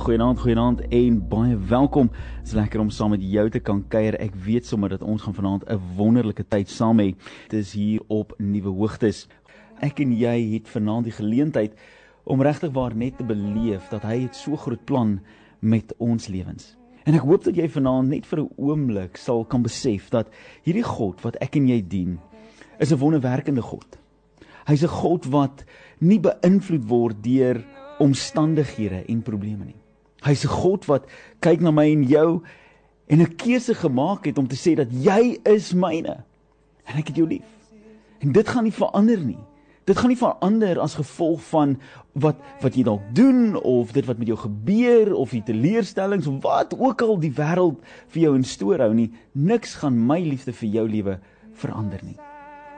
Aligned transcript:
Goeienaand, 0.00 0.38
goeienaand 0.40 0.80
en 0.88 1.16
baie 1.28 1.56
welkom. 1.68 2.06
Dit 2.08 2.46
is 2.46 2.52
lekker 2.56 2.80
om 2.80 2.88
saam 2.90 3.10
met 3.12 3.20
jou 3.20 3.42
te 3.52 3.60
kan 3.60 3.82
kuier. 3.92 4.14
Ek 4.16 4.32
weet 4.46 4.64
sommer 4.64 4.88
dat 4.94 5.02
ons 5.04 5.20
gaan 5.20 5.34
vanaand 5.36 5.66
'n 5.68 5.80
wonderlike 5.96 6.44
tyd 6.48 6.70
saam 6.72 7.00
hê. 7.00 7.12
Dit 7.48 7.60
is 7.60 7.72
hier 7.72 8.00
op 8.08 8.32
Nuwe 8.38 8.72
Hoogtes. 8.72 9.28
Ek 9.80 10.00
en 10.00 10.12
jy 10.16 10.54
het 10.54 10.68
vanaand 10.68 11.04
die 11.04 11.12
geleentheid 11.12 11.76
om 12.24 12.40
regtig 12.40 12.72
waar 12.72 12.96
net 12.96 13.18
te 13.18 13.24
beleef 13.24 13.90
dat 13.90 14.02
hy 14.02 14.22
het 14.22 14.34
so 14.34 14.56
groot 14.56 14.84
plan 14.84 15.20
met 15.60 15.92
ons 15.98 16.28
lewens. 16.28 16.78
En 17.04 17.14
ek 17.14 17.20
hoop 17.20 17.44
dat 17.44 17.56
jy 17.56 17.68
vanaand 17.68 18.08
net 18.08 18.26
vir 18.26 18.40
'n 18.40 18.50
oomblik 18.56 19.16
sal 19.16 19.44
kan 19.44 19.62
besef 19.62 20.08
dat 20.08 20.30
hierdie 20.64 20.82
God 20.96 21.20
wat 21.20 21.36
ek 21.42 21.56
en 21.56 21.68
jy 21.68 21.88
dien, 21.88 22.18
is 22.78 22.90
'n 22.90 22.98
wonderwerkende 22.98 23.62
God. 23.62 23.98
Hy's 24.66 24.82
'n 24.82 24.88
God 24.88 25.26
wat 25.26 25.64
nie 26.00 26.18
beïnvloed 26.18 26.88
word 26.88 27.22
deur 27.22 27.64
omstandighede 27.98 29.04
en 29.06 29.22
probleme 29.22 29.64
nie. 29.64 29.79
Hy's 30.24 30.44
'n 30.44 30.52
God 30.52 30.84
wat 30.86 31.06
kyk 31.40 31.60
na 31.60 31.70
my 31.70 31.90
en 31.92 32.04
jou 32.04 32.42
en 33.08 33.20
'n 33.20 33.36
keuse 33.36 33.74
gemaak 33.74 34.24
het 34.24 34.38
om 34.38 34.48
te 34.48 34.56
sê 34.56 34.76
dat 34.76 34.88
jy 34.92 35.38
is 35.44 35.72
myne 35.72 36.24
en 36.84 36.98
ek 36.98 37.08
het 37.08 37.16
jou 37.16 37.26
lief. 37.26 37.48
En 38.20 38.32
dit 38.32 38.48
gaan 38.48 38.64
nie 38.64 38.72
verander 38.72 39.18
nie. 39.18 39.38
Dit 39.84 39.98
gaan 39.98 40.12
nie 40.12 40.18
verander 40.18 40.78
as 40.78 40.94
gevolg 40.94 41.42
van 41.50 41.80
wat 42.12 42.36
wat 42.60 42.74
jy 42.74 42.82
dalk 42.82 43.02
doen 43.14 43.56
of 43.56 43.92
dit 43.92 44.06
wat 44.06 44.18
met 44.18 44.28
jou 44.28 44.38
gebeur 44.38 45.14
of 45.14 45.30
die 45.30 45.42
teleurstellings 45.42 46.26
of 46.26 46.42
wat 46.42 46.74
ook 46.78 47.02
al 47.02 47.18
die 47.18 47.32
wêreld 47.32 47.80
vir 48.08 48.22
jou 48.22 48.34
in 48.36 48.44
stoor 48.44 48.78
hou 48.78 48.94
nie. 48.94 49.10
Niks 49.32 49.74
gaan 49.74 50.06
my 50.06 50.20
liefde 50.20 50.52
vir 50.52 50.68
jou 50.68 50.88
lewe 50.88 51.18
verander 51.52 52.00
nie. 52.04 52.29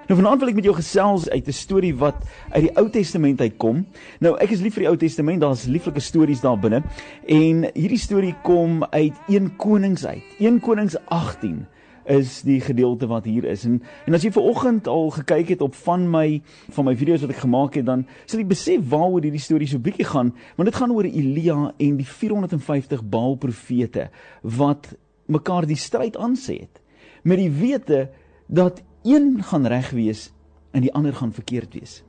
Nou 0.03 0.17
vanaand 0.19 0.41
wil 0.43 0.51
ek 0.51 0.57
met 0.59 0.67
jou 0.67 0.75
gesels 0.75 1.29
uit 1.31 1.47
'n 1.47 1.55
storie 1.55 1.95
wat 1.95 2.25
uit 2.51 2.63
die 2.63 2.77
Ou 2.77 2.91
Testament 2.91 3.41
uitkom. 3.41 3.87
Nou 4.19 4.35
ek 4.37 4.51
is 4.51 4.61
lief 4.61 4.75
vir 4.75 4.83
die 4.83 4.89
Ou 4.89 4.97
Testament, 4.97 5.41
daar's 5.41 5.67
lieflike 5.67 6.01
stories 6.01 6.41
daar 6.41 6.59
binne. 6.59 6.83
En 7.27 7.71
hierdie 7.75 7.99
storie 7.99 8.35
kom 8.43 8.85
uit 8.85 9.15
1 9.29 9.57
Konings 9.57 10.07
uit. 10.07 10.23
1 10.39 10.61
Konings 10.61 10.97
18 11.07 11.67
is 12.05 12.43
die 12.43 12.61
gedeelte 12.61 13.07
wat 13.07 13.25
hier 13.25 13.45
is. 13.45 13.65
En 13.65 13.83
en 14.07 14.15
as 14.15 14.23
jy 14.23 14.33
ver 14.33 14.43
oggend 14.43 14.87
al 14.87 15.11
gekyk 15.11 15.49
het 15.49 15.61
op 15.61 15.75
van 15.75 16.11
my 16.11 16.43
van 16.71 16.85
my 16.85 16.97
video's 16.97 17.21
wat 17.21 17.31
ek 17.31 17.45
gemaak 17.47 17.75
het, 17.75 17.87
dan 17.87 18.07
sal 18.27 18.41
jy 18.41 18.47
besef 18.47 18.89
waaroor 18.89 19.23
hierdie 19.23 19.41
storie 19.41 19.69
so 19.69 19.79
bietjie 19.79 20.07
gaan, 20.07 20.35
want 20.57 20.69
dit 20.69 20.75
gaan 20.75 20.91
oor 20.91 21.05
Elia 21.05 21.75
en 21.79 21.97
die 21.97 22.07
450 22.07 23.05
Baal 23.05 23.37
profete 23.37 24.11
wat 24.43 24.97
mekaar 25.27 25.67
die 25.67 25.77
stryd 25.77 26.17
aansê 26.17 26.59
het 26.61 26.83
met 27.23 27.39
die 27.39 27.51
wete 27.51 28.09
dat 28.49 28.83
een 29.05 29.43
gaan 29.43 29.67
reg 29.67 29.91
wees 29.91 30.31
en 30.73 30.85
die 30.85 30.93
ander 30.95 31.15
gaan 31.15 31.33
verkeerd 31.33 31.75
wees. 31.75 32.01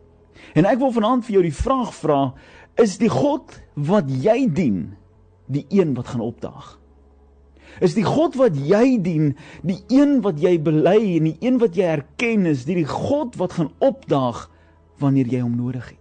En 0.54 0.66
ek 0.66 0.80
wil 0.82 0.94
vanaand 0.94 1.26
vir 1.28 1.38
jou 1.38 1.44
die 1.46 1.56
vraag 1.56 1.94
vra, 1.96 2.22
is 2.80 2.98
die 3.02 3.12
God 3.12 3.60
wat 3.74 4.10
jy 4.10 4.48
dien 4.50 4.96
die 5.52 5.66
een 5.70 5.94
wat 5.98 6.14
gaan 6.14 6.24
opdaag? 6.26 6.78
Is 7.82 7.96
die 7.98 8.06
God 8.06 8.38
wat 8.38 8.58
jy 8.58 9.00
dien 9.02 9.34
die 9.66 9.80
een 9.90 10.20
wat 10.26 10.42
jy 10.42 10.58
bely 10.62 11.00
en 11.18 11.32
die 11.32 11.38
een 11.42 11.58
wat 11.62 11.78
jy 11.78 11.90
erken 11.96 12.46
is 12.50 12.68
die, 12.68 12.78
die 12.84 12.90
God 12.90 13.38
wat 13.42 13.58
gaan 13.58 13.72
opdaag 13.82 14.46
wanneer 15.02 15.30
jy 15.32 15.42
hom 15.42 15.56
nodig 15.58 15.88
het? 15.90 16.00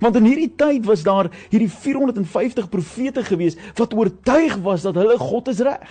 Want 0.00 0.16
in 0.16 0.28
hierdie 0.30 0.52
tyd 0.56 0.86
was 0.88 1.02
daar 1.04 1.28
hierdie 1.50 1.70
450 1.70 2.70
profete 2.72 3.24
gewees 3.26 3.58
wat 3.76 3.94
oortuig 3.94 4.56
was 4.64 4.86
dat 4.86 4.96
hulle 4.96 5.18
God 5.20 5.50
is 5.52 5.60
reg 5.66 5.90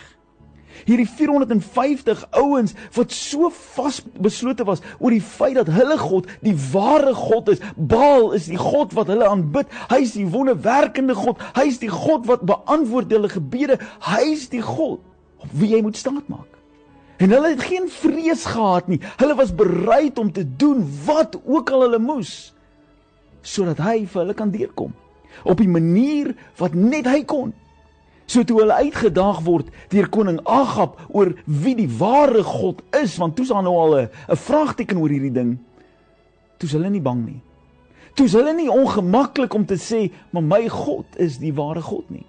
hierdie 0.87 1.07
450 1.07 2.25
ouens 2.39 2.75
wat 2.95 3.11
so 3.15 3.49
vasbeslote 3.75 4.65
was 4.67 4.83
oor 4.99 5.15
die 5.15 5.23
feit 5.23 5.57
dat 5.59 5.71
hulle 5.73 5.97
God 5.99 6.29
die 6.45 6.55
ware 6.71 7.13
God 7.17 7.49
is. 7.55 7.63
Baal 7.75 8.31
is 8.37 8.49
die 8.51 8.59
God 8.59 8.93
wat 8.97 9.11
hulle 9.11 9.27
aanbid. 9.27 9.71
Hy 9.91 10.01
is 10.05 10.15
die 10.17 10.27
wonderwerkende 10.29 11.15
God. 11.17 11.41
Hy 11.57 11.67
is 11.71 11.81
die 11.81 11.91
God 11.91 12.27
wat 12.29 12.45
beantwoord 12.47 13.11
hulle 13.11 13.31
gebede. 13.31 13.79
Hy 14.05 14.23
is 14.33 14.47
die 14.53 14.63
God 14.63 15.01
op 15.39 15.51
wie 15.55 15.73
jy 15.73 15.81
moet 15.85 15.97
staatmaak. 15.99 16.47
En 17.19 17.33
hulle 17.35 17.51
het 17.51 17.63
geen 17.67 17.89
vrees 17.91 18.45
gehad 18.47 18.87
nie. 18.87 19.01
Hulle 19.19 19.35
was 19.35 19.51
bereid 19.55 20.19
om 20.19 20.31
te 20.31 20.45
doen 20.57 20.85
wat 21.05 21.35
ook 21.43 21.71
al 21.75 21.87
hulle 21.87 21.99
moes 22.03 22.53
sodat 23.49 23.79
hy 23.79 24.03
vir 24.03 24.19
hulle 24.19 24.35
kan 24.35 24.49
deurkom 24.51 24.91
op 25.47 25.59
'n 25.59 25.71
manier 25.71 26.35
wat 26.59 26.73
net 26.73 27.05
hy 27.05 27.23
kon. 27.23 27.53
So 28.29 28.45
toe 28.45 28.59
hulle 28.61 28.75
uitgedaag 28.77 29.41
word 29.41 29.71
deur 29.89 30.07
koning 30.13 30.37
Agab 30.45 30.99
oor 31.09 31.31
wie 31.45 31.73
die 31.79 31.89
ware 31.97 32.43
God 32.45 32.83
is, 32.99 33.15
want 33.17 33.33
toe's 33.37 33.49
daar 33.49 33.65
nou 33.65 33.73
al 33.81 33.95
'n 34.05 34.09
vraagteken 34.37 35.01
oor 35.01 35.09
hierdie 35.09 35.33
ding. 35.33 35.57
Toe's 36.59 36.75
hulle 36.77 36.89
nie 36.89 37.01
bang 37.01 37.25
nie. 37.25 37.41
Toe's 38.13 38.33
hulle 38.33 38.53
nie 38.53 38.69
ongemaklik 38.69 39.53
om 39.53 39.65
te 39.65 39.77
sê, 39.77 40.11
"Maar 40.31 40.43
my 40.43 40.67
God 40.67 41.05
is 41.17 41.37
die 41.37 41.53
ware 41.53 41.81
God 41.81 42.09
nie." 42.09 42.25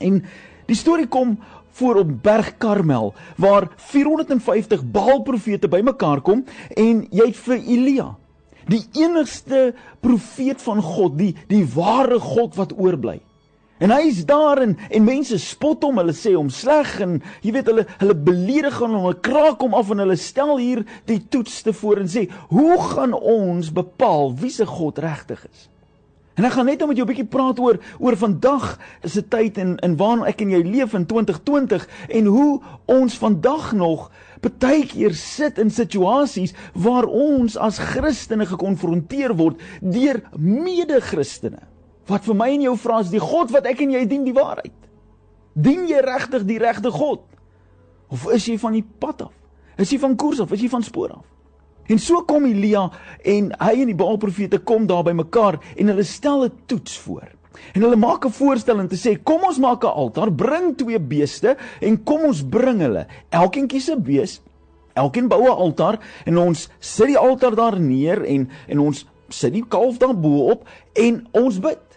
En 0.00 0.24
die 0.66 0.76
storie 0.76 1.06
kom 1.06 1.38
voor 1.70 1.96
op 1.96 2.22
Berg 2.22 2.56
Karmel 2.58 3.14
waar 3.36 3.68
450 3.76 4.84
Baal-profete 4.84 5.68
bymekaar 5.68 6.20
kom 6.20 6.44
en 6.76 7.06
jy 7.10 7.26
het 7.26 7.36
vir 7.36 7.56
Elia, 7.56 8.16
die 8.66 8.84
enigste 8.92 9.74
profeet 10.00 10.62
van 10.62 10.82
God, 10.82 11.18
die 11.18 11.34
die 11.48 11.64
ware 11.74 12.18
God 12.18 12.54
wat 12.54 12.72
oorbly. 12.78 13.20
En 13.82 13.90
hy's 13.90 14.20
daar 14.28 14.60
en 14.62 14.76
en 14.90 15.04
mense 15.04 15.38
spot 15.42 15.82
hom, 15.82 15.98
hulle 15.98 16.14
sê 16.14 16.36
hom 16.36 16.50
sleg 16.54 16.92
en 17.02 17.16
jy 17.42 17.54
weet 17.56 17.66
hulle 17.66 17.84
hulle 17.98 18.14
beledig 18.28 18.76
hom, 18.78 18.94
hulle 19.00 19.18
kraak 19.26 19.64
hom 19.64 19.74
af 19.74 19.90
en 19.90 20.04
hulle 20.04 20.18
stel 20.20 20.54
hier 20.60 20.84
die 21.10 21.18
toets 21.32 21.64
te 21.66 21.74
voor 21.74 22.04
en 22.04 22.10
sê, 22.12 22.28
"Hoe 22.54 22.78
gaan 22.78 23.12
ons 23.12 23.72
bepaal 23.72 24.36
wie 24.38 24.50
se 24.50 24.66
God 24.66 24.98
regtig 24.98 25.46
is?" 25.50 25.68
En 26.36 26.44
ek 26.44 26.52
gaan 26.52 26.66
net 26.66 26.78
nou 26.78 26.88
met 26.88 26.96
jou 26.96 27.06
'n 27.06 27.12
bietjie 27.12 27.28
praat 27.28 27.58
oor 27.58 27.78
oor 27.98 28.16
vandag 28.16 28.78
is 29.02 29.18
'n 29.18 29.28
tyd 29.28 29.58
en 29.58 29.76
in 29.78 29.96
waarin 29.96 30.24
ek 30.26 30.40
en 30.40 30.50
jy 30.50 30.62
leef 30.62 30.94
in 30.94 31.06
2020 31.06 31.88
en 32.08 32.24
hoe 32.24 32.60
ons 32.86 33.18
vandag 33.18 33.72
nog 33.72 34.10
baie 34.58 34.86
keer 34.86 35.14
sit 35.14 35.58
in 35.58 35.70
situasies 35.70 36.54
waar 36.74 37.04
ons 37.04 37.56
as 37.56 37.78
Christene 37.78 38.46
gekonfronteer 38.46 39.36
word 39.36 39.60
deur 39.80 40.22
mede-Christene 40.38 41.71
wat 42.06 42.24
vir 42.24 42.34
my 42.34 42.48
en 42.54 42.62
jou 42.62 42.76
vra 42.76 43.00
is 43.00 43.10
die 43.10 43.22
God 43.22 43.50
wat 43.50 43.66
ek 43.66 43.80
en 43.80 43.90
jy 43.90 44.06
dien 44.06 44.24
die 44.24 44.34
waarheid. 44.36 44.74
Dien 45.54 45.86
jy 45.88 46.00
regtig 46.00 46.46
die 46.48 46.58
regte 46.58 46.90
God? 46.90 47.20
Of 48.12 48.26
is 48.32 48.46
jy 48.48 48.58
van 48.58 48.72
die 48.72 48.84
pad 48.84 49.22
af? 49.28 49.32
Is 49.80 49.92
jy 49.92 49.98
van 49.98 50.16
koers 50.16 50.40
af? 50.40 50.52
Is 50.52 50.60
jy 50.60 50.68
van 50.68 50.82
spoor 50.82 51.14
af? 51.18 51.28
En 51.90 51.98
so 51.98 52.22
kom 52.28 52.44
Elia 52.46 52.86
en 53.26 53.50
hy 53.58 53.72
en 53.82 53.90
die 53.90 53.98
Baalprofete 53.98 54.60
kom 54.64 54.86
daar 54.86 55.04
by 55.06 55.14
mekaar 55.18 55.58
en 55.76 55.90
hulle 55.92 56.04
stel 56.06 56.44
'n 56.44 56.52
toets 56.66 56.98
voor. 56.98 57.28
En 57.74 57.82
hulle 57.82 57.96
maak 57.96 58.24
'n 58.24 58.30
voorstel 58.30 58.78
en 58.78 58.88
te 58.88 58.96
sê 58.96 59.22
kom 59.22 59.42
ons 59.44 59.58
maak 59.58 59.84
'n 59.84 59.86
altaar, 59.86 60.32
bring 60.32 60.76
twee 60.76 61.00
beeste 61.00 61.56
en 61.80 62.02
kom 62.04 62.24
ons 62.24 62.42
bring 62.42 62.80
hulle. 62.80 63.06
Elkeen 63.30 63.66
kies 63.66 63.90
'n 63.90 64.02
bees. 64.02 64.40
Elkeen 64.94 65.28
bou 65.28 65.42
'n 65.42 65.56
altaar 65.56 65.98
en 66.24 66.38
ons 66.38 66.68
sit 66.78 67.06
die 67.06 67.18
altaar 67.18 67.54
daar 67.54 67.80
neer 67.80 68.24
en 68.24 68.48
en 68.68 68.78
ons 68.78 69.06
sit 69.28 69.52
die 69.52 69.64
kalf 69.68 69.98
daar 69.98 70.16
bo 70.18 70.50
op 70.50 70.68
en 70.92 71.26
ons 71.32 71.58
bid. 71.58 71.91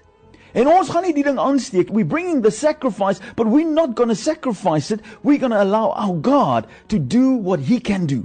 En 0.55 0.69
ons 0.71 0.89
gaan 0.89 1.03
nie 1.03 1.13
die 1.16 1.25
ding 1.27 1.39
aansteek. 1.41 1.91
We 1.91 2.05
bringing 2.07 2.41
the 2.43 2.51
sacrifice, 2.51 3.19
but 3.35 3.49
we're 3.51 3.67
not 3.67 3.95
going 3.95 4.09
to 4.09 4.16
sacrifice 4.16 4.93
it. 4.93 5.01
We're 5.21 5.41
going 5.41 5.51
to 5.51 5.61
allow 5.61 5.91
our 5.91 6.16
God 6.16 6.69
to 6.88 6.99
do 6.99 7.35
what 7.35 7.59
he 7.67 7.79
can 7.79 8.07
do. 8.07 8.23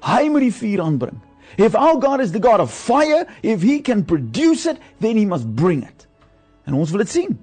Hy 0.00 0.30
moet 0.32 0.46
die 0.46 0.54
vuur 0.54 0.80
aanbring. 0.80 1.20
If 1.58 1.74
our 1.74 1.98
God 2.00 2.20
is 2.24 2.32
the 2.32 2.40
God 2.40 2.60
of 2.60 2.70
fire, 2.72 3.26
if 3.42 3.60
he 3.62 3.80
can 3.80 4.04
produce 4.04 4.64
it, 4.66 4.78
then 5.00 5.16
he 5.16 5.26
must 5.26 5.44
bring 5.56 5.82
it. 5.82 6.06
En 6.64 6.78
ons 6.78 6.90
wil 6.90 7.04
dit 7.04 7.12
sien. 7.12 7.38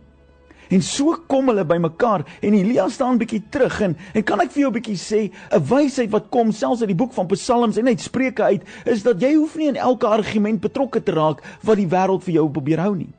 En 0.74 0.82
so 0.84 1.14
kom 1.32 1.48
hulle 1.52 1.64
bymekaar 1.68 2.26
en 2.44 2.56
Elia 2.58 2.88
staan 2.92 3.20
bietjie 3.22 3.44
terug 3.52 3.78
en 3.86 3.94
en 4.18 4.26
kan 4.28 4.42
ek 4.44 4.52
vir 4.56 4.66
jou 4.66 4.72
bietjie 4.76 4.98
sê 5.00 5.22
'n 5.30 5.64
wysheid 5.64 6.12
wat 6.12 6.30
kom 6.30 6.52
selfs 6.52 6.82
uit 6.82 6.92
die 6.92 6.98
boek 6.98 7.14
van 7.14 7.28
Psalms 7.28 7.78
en 7.78 7.88
uit 7.88 8.02
Spreuke 8.02 8.44
uit 8.44 8.64
is 8.86 9.04
dat 9.04 9.22
jy 9.22 9.36
hoef 9.36 9.56
nie 9.56 9.68
in 9.68 9.80
elke 9.80 10.08
argument 10.08 10.60
betrokke 10.60 11.04
te 11.04 11.12
raak 11.12 11.40
wat 11.64 11.78
die 11.78 11.88
wêreld 11.88 12.24
vir 12.24 12.34
jou 12.34 12.50
probeer 12.50 12.80
hou 12.80 12.96
nie. 12.96 13.14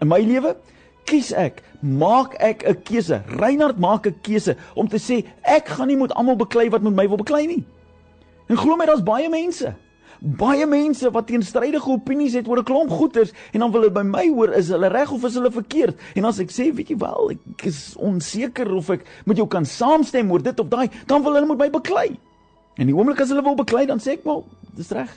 In 0.00 0.08
my 0.08 0.20
lewe 0.20 0.56
kies 1.06 1.30
ek, 1.32 1.62
maak 1.80 2.34
ek 2.42 2.66
'n 2.66 2.82
keuse. 2.82 3.22
Reinhard 3.38 3.78
maak 3.78 4.06
'n 4.06 4.16
keuse 4.22 4.56
om 4.74 4.88
te 4.88 4.98
sê 4.98 5.24
ek 5.42 5.68
gaan 5.68 5.88
nie 5.88 5.96
met 5.96 6.12
almal 6.14 6.36
beklei 6.36 6.68
wat 6.70 6.82
met 6.82 6.94
my 6.94 7.08
wil 7.08 7.16
beklei 7.16 7.46
nie. 7.46 7.64
En 8.48 8.56
glo 8.56 8.76
my, 8.76 8.86
daar's 8.86 9.02
baie 9.02 9.28
mense. 9.28 9.74
Baie 10.20 10.66
mense 10.66 11.10
wat 11.10 11.26
teenstrydige 11.26 11.90
opinies 11.90 12.34
het 12.34 12.48
oor 12.48 12.58
'n 12.58 12.64
klomp 12.64 12.90
goeters 12.90 13.32
en 13.52 13.60
dan 13.60 13.70
wil 13.70 13.82
hulle 13.82 13.92
by 13.92 14.02
my 14.02 14.28
hoor 14.28 14.52
is 14.52 14.68
hulle 14.68 14.88
reg 14.88 15.12
of 15.12 15.24
is 15.24 15.34
hulle 15.34 15.50
verkeerd? 15.50 15.96
En 16.14 16.24
as 16.24 16.38
ek 16.38 16.50
sê, 16.50 16.74
weet 16.74 16.88
jy 16.88 16.96
wel, 16.96 17.30
ek 17.30 17.66
is 17.66 17.94
onseker 17.96 18.74
of 18.74 18.90
ek 18.90 19.04
met 19.26 19.36
jou 19.36 19.46
kan 19.46 19.64
saamstem 19.64 20.30
oor 20.30 20.42
dit 20.42 20.60
of 20.60 20.68
daai, 20.68 20.90
dan 21.06 21.22
wil 21.22 21.34
hulle 21.34 21.46
met 21.46 21.58
my 21.58 21.70
beklei. 21.70 22.18
En 22.76 22.86
die 22.86 22.94
oomblik 22.94 23.20
as 23.20 23.28
hulle 23.28 23.42
wil 23.42 23.54
beklei, 23.54 23.86
dan 23.86 23.98
sê 23.98 24.12
ek, 24.12 24.24
"Wel, 24.24 24.44
dis 24.74 24.90
reg." 24.90 25.10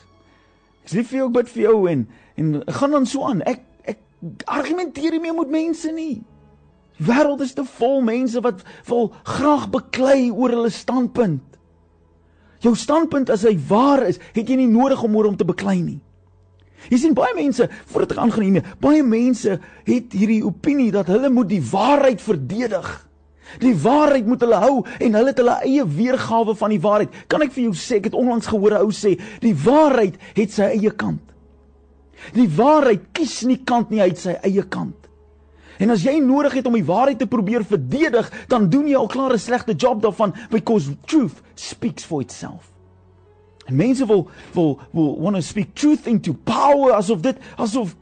Ek 0.84 0.90
sê 0.90 1.04
vir 1.04 1.18
jou, 1.20 1.28
ek 1.28 1.34
bid 1.34 1.50
vir 1.50 1.64
jou 1.64 1.90
en 1.90 2.08
en 2.36 2.64
gaan 2.68 2.92
dan 2.92 3.06
so 3.06 3.24
aan. 3.24 3.42
Ek 3.42 3.60
argumenteer 4.46 5.16
nie 5.16 5.24
meer 5.24 5.38
met 5.38 5.50
mense 5.50 5.92
nie. 5.92 6.22
Wêreld 7.00 7.42
is 7.42 7.54
te 7.56 7.64
vol 7.78 8.02
mense 8.04 8.42
wat 8.44 8.66
wil 8.90 9.14
graag 9.24 9.70
beklei 9.72 10.28
oor 10.32 10.52
hulle 10.52 10.72
standpunt. 10.74 11.46
Jou 12.60 12.76
standpunt 12.76 13.30
as 13.32 13.46
hy 13.48 13.56
waar 13.70 14.04
is, 14.04 14.20
het 14.36 14.50
jy 14.50 14.58
nie 14.60 14.72
nodig 14.72 15.00
om 15.04 15.16
oor 15.16 15.30
hom 15.30 15.38
te 15.40 15.48
beklei 15.48 15.80
nie. 15.80 16.00
Jy 16.92 17.00
sien 17.00 17.16
baie 17.16 17.36
mense, 17.36 17.68
voordat 17.92 18.16
ek 18.16 18.22
aangaan 18.24 18.46
hiermee, 18.46 18.74
baie 18.84 19.04
mense 19.04 19.60
het 19.88 20.16
hierdie 20.16 20.42
opinie 20.48 20.90
dat 20.96 21.08
hulle 21.12 21.32
moet 21.32 21.50
die 21.52 21.64
waarheid 21.64 22.24
verdedig. 22.24 22.90
Die 23.64 23.74
waarheid 23.82 24.28
moet 24.30 24.44
hulle 24.46 24.60
hou 24.62 24.76
en 25.00 25.18
hulle 25.18 25.32
het 25.32 25.40
hulle 25.42 25.56
eie 25.66 25.86
weergawe 25.88 26.56
van 26.60 26.76
die 26.76 26.82
waarheid. 26.84 27.16
Kan 27.32 27.44
ek 27.44 27.56
vir 27.56 27.66
jou 27.70 27.74
sê, 27.76 27.98
ek 28.00 28.12
het 28.12 28.20
onlangs 28.20 28.48
gehoor 28.52 28.76
'n 28.78 28.84
ou 28.86 28.92
sê, 28.92 29.16
die 29.42 29.56
waarheid 29.56 30.20
het 30.36 30.52
sy 30.52 30.70
eie 30.76 30.92
kant. 30.92 31.24
Die 32.34 32.50
waarheid 32.56 33.12
kies 33.12 33.42
nie 33.48 33.62
kant 33.64 33.90
nie, 33.90 34.02
hy 34.02 34.10
het 34.12 34.20
sy 34.20 34.36
eie 34.44 34.64
kant. 34.64 34.96
En 35.80 35.94
as 35.94 36.04
jy 36.04 36.18
nodig 36.20 36.58
het 36.60 36.66
om 36.68 36.76
die 36.76 36.86
waarheid 36.86 37.22
te 37.22 37.28
probeer 37.28 37.64
verdedig, 37.64 38.28
dan 38.52 38.68
doen 38.70 38.88
jy 38.88 38.98
al 39.00 39.08
klaar 39.08 39.34
'n 39.34 39.40
slegte 39.40 39.74
job 39.74 40.02
daarvan 40.02 40.36
because 40.50 40.92
truth 41.06 41.42
speaks 41.56 42.04
for 42.04 42.22
itself. 42.22 42.72
En 43.66 43.76
mense 43.76 44.06
wil 44.06 44.28
wil 44.54 44.80
wil 44.92 45.22
want 45.22 45.36
to 45.36 45.42
speak 45.42 45.74
truth 45.74 46.08
into 46.08 46.34
power 46.34 46.94
asof 46.94 47.22
dit 47.22 47.38
asof 47.56 47.96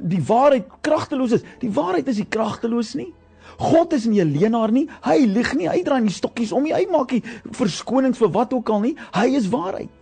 die 0.00 0.22
waarheid 0.22 0.64
kragteloos 0.80 1.32
is. 1.32 1.42
Die 1.58 1.72
waarheid 1.72 2.08
is 2.08 2.16
nie 2.16 2.28
kragteloos 2.28 2.94
nie. 2.94 3.12
God 3.58 3.92
is 3.92 4.04
nie 4.04 4.20
'n 4.20 4.32
leenaar 4.32 4.72
nie. 4.72 4.88
Hy 5.00 5.24
lieg 5.26 5.54
nie. 5.54 5.68
Hy 5.68 5.82
draai 5.82 6.00
nie 6.00 6.10
stokkies 6.10 6.52
om 6.52 6.62
nie. 6.62 6.74
Hy 6.74 6.86
maak 6.90 7.10
nie 7.12 7.22
verskonings 7.50 8.18
vir 8.18 8.30
wat 8.30 8.52
ook 8.52 8.68
al 8.68 8.80
nie. 8.80 8.96
Hy 9.12 9.26
is 9.26 9.48
waarheid. 9.48 10.01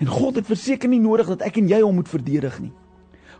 En 0.00 0.08
God 0.08 0.38
het 0.40 0.46
verseker 0.48 0.88
nie 0.88 1.00
nodig 1.00 1.28
dat 1.28 1.42
ek 1.44 1.58
en 1.60 1.68
jy 1.68 1.82
hom 1.84 2.00
moet 2.00 2.08
verdedig 2.08 2.56
nie. 2.60 2.72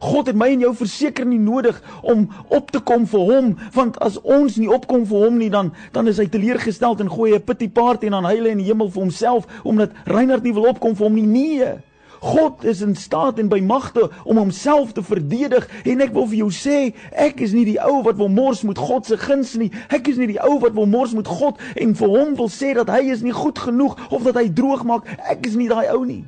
God 0.00 0.30
het 0.30 0.36
my 0.36 0.46
en 0.54 0.62
jou 0.64 0.70
verseker 0.76 1.26
nie 1.28 1.40
nodig 1.40 1.76
om 2.08 2.26
op 2.48 2.70
te 2.72 2.80
kom 2.80 3.04
vir 3.08 3.20
hom, 3.28 3.50
want 3.74 3.98
as 4.00 4.16
ons 4.20 4.56
nie 4.56 4.68
opkom 4.72 5.04
vir 5.08 5.26
hom 5.26 5.36
nie, 5.40 5.50
dan 5.52 5.74
dan 5.92 6.08
is 6.08 6.20
hy 6.20 6.24
teleurgestel 6.28 6.96
en 7.00 7.12
gooi 7.12 7.34
'n 7.34 7.44
pity 7.44 7.68
party 7.68 8.06
en 8.06 8.16
dan 8.16 8.24
huil 8.24 8.44
hy 8.44 8.50
in 8.50 8.62
die 8.64 8.70
hemel 8.72 8.90
vir 8.90 9.02
homself 9.02 9.46
omdat 9.64 9.92
Reinhard 10.04 10.42
nie 10.42 10.54
wil 10.54 10.68
opkom 10.68 10.96
vir 10.96 11.04
hom 11.04 11.14
nie. 11.14 11.26
Nee. 11.26 11.80
God 12.20 12.64
is 12.64 12.80
in 12.80 12.96
staat 12.96 13.38
en 13.38 13.48
by 13.48 13.60
magte 13.60 14.10
om 14.24 14.36
homself 14.36 14.92
te 14.92 15.02
verdedig 15.02 15.68
en 15.84 16.00
ek 16.00 16.12
wil 16.12 16.26
vir 16.26 16.36
jou 16.36 16.50
sê 16.52 16.94
ek 17.12 17.40
is 17.40 17.52
nie 17.52 17.64
die 17.64 17.80
ou 17.80 18.02
wat 18.02 18.16
wil 18.16 18.28
mors 18.28 18.62
met 18.62 18.78
God 18.78 19.06
se 19.06 19.16
guns 19.16 19.54
nie 19.56 19.70
ek 19.88 20.08
is 20.08 20.16
nie 20.16 20.26
die 20.26 20.40
ou 20.44 20.58
wat 20.60 20.76
wil 20.76 20.86
mors 20.86 21.14
met 21.16 21.28
God 21.28 21.56
en 21.76 21.94
vir 21.94 22.08
hom 22.08 22.34
wil 22.36 22.52
sê 22.52 22.74
dat 22.76 22.92
hy 22.92 23.08
is 23.08 23.22
nie 23.22 23.32
goed 23.32 23.58
genoeg 23.58 23.96
of 24.10 24.22
dat 24.22 24.36
hy 24.36 24.52
droog 24.52 24.84
maak 24.84 25.08
ek 25.32 25.46
is 25.48 25.56
nie 25.56 25.68
daai 25.68 25.88
ou 25.96 26.04
nie 26.04 26.24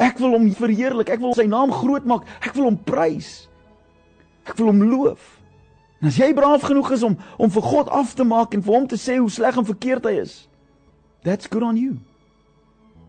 Ek 0.00 0.20
wil 0.22 0.32
hom 0.38 0.48
verheerlik. 0.56 1.12
Ek 1.12 1.20
wil 1.20 1.36
sy 1.36 1.44
naam 1.50 1.72
groot 1.74 2.06
maak. 2.08 2.28
Ek 2.40 2.54
wil 2.56 2.70
hom 2.70 2.78
prys. 2.88 3.50
Ek 4.48 4.56
wil 4.58 4.72
hom 4.72 4.82
loof. 4.88 5.36
En 6.00 6.08
as 6.08 6.16
jy 6.16 6.30
braaf 6.32 6.64
genoeg 6.64 6.94
is 6.96 7.02
om 7.04 7.18
om 7.36 7.50
vir 7.52 7.66
God 7.66 7.90
af 7.92 8.14
te 8.16 8.24
maak 8.24 8.54
en 8.56 8.64
vir 8.64 8.74
hom 8.74 8.86
te 8.88 8.96
sê 8.96 9.18
hoe 9.20 9.28
sleg 9.30 9.58
en 9.60 9.68
verkeerd 9.68 10.06
hy 10.08 10.14
is, 10.22 10.48
that's 11.24 11.50
good 11.50 11.62
on 11.66 11.76
you. 11.76 11.98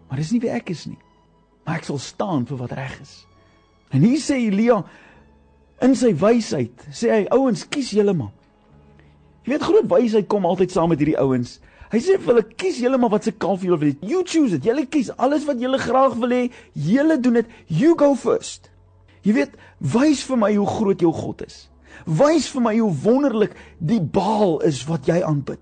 Maar 0.09 0.19
dis 0.19 0.33
nie 0.35 0.41
wie 0.43 0.51
ek 0.51 0.73
is 0.73 0.83
nie. 0.89 0.99
Maar 1.63 1.79
ek 1.79 1.88
sal 1.88 2.01
staan 2.03 2.43
vir 2.49 2.59
wat 2.59 2.75
reg 2.75 2.97
is. 2.99 3.13
En 3.95 4.03
hier 4.03 4.19
sê 4.19 4.41
Elia 4.43 4.81
in 5.81 5.95
sy 5.97 6.11
wysheid, 6.19 6.83
sê 6.93 7.09
hy 7.13 7.21
ouens, 7.33 7.63
kies 7.71 7.93
julle 7.95 8.13
maar. 8.17 8.33
Jy 9.45 9.55
weet 9.55 9.65
groot 9.65 9.88
wysheid 9.89 10.27
kom 10.29 10.45
altyd 10.45 10.73
saam 10.75 10.91
met 10.91 10.99
hierdie 11.01 11.17
ouens. 11.19 11.57
Hy 11.91 11.99
sê 11.99 12.15
vir 12.15 12.31
hulle 12.31 12.43
kies 12.55 12.77
julle 12.79 12.99
maar 13.01 13.11
wat 13.11 13.27
se 13.27 13.33
kalf 13.35 13.65
julle 13.65 13.79
wil 13.81 13.91
hê. 13.91 13.95
You 14.07 14.23
choose 14.23 14.55
it. 14.55 14.63
Julle 14.67 14.85
kies 14.88 15.11
alles 15.17 15.43
wat 15.47 15.59
julle 15.59 15.79
graag 15.81 16.15
wil 16.21 16.31
hê. 16.31 16.43
Julle 16.73 17.17
doen 17.19 17.41
dit. 17.41 17.57
You 17.67 17.97
go 17.99 18.13
first. 18.15 18.69
Jy 19.27 19.35
weet, 19.35 19.57
wys 19.93 20.23
vir 20.25 20.39
my 20.39 20.53
hoe 20.55 20.69
groot 20.69 21.03
jou 21.03 21.11
God 21.13 21.43
is. 21.45 21.65
Wys 22.07 22.47
vir 22.53 22.63
my 22.65 22.73
hoe 22.79 22.93
wonderlik 23.03 23.57
die 23.77 23.99
Baal 24.01 24.61
is 24.65 24.85
wat 24.88 25.09
jy 25.11 25.19
aanbid. 25.25 25.61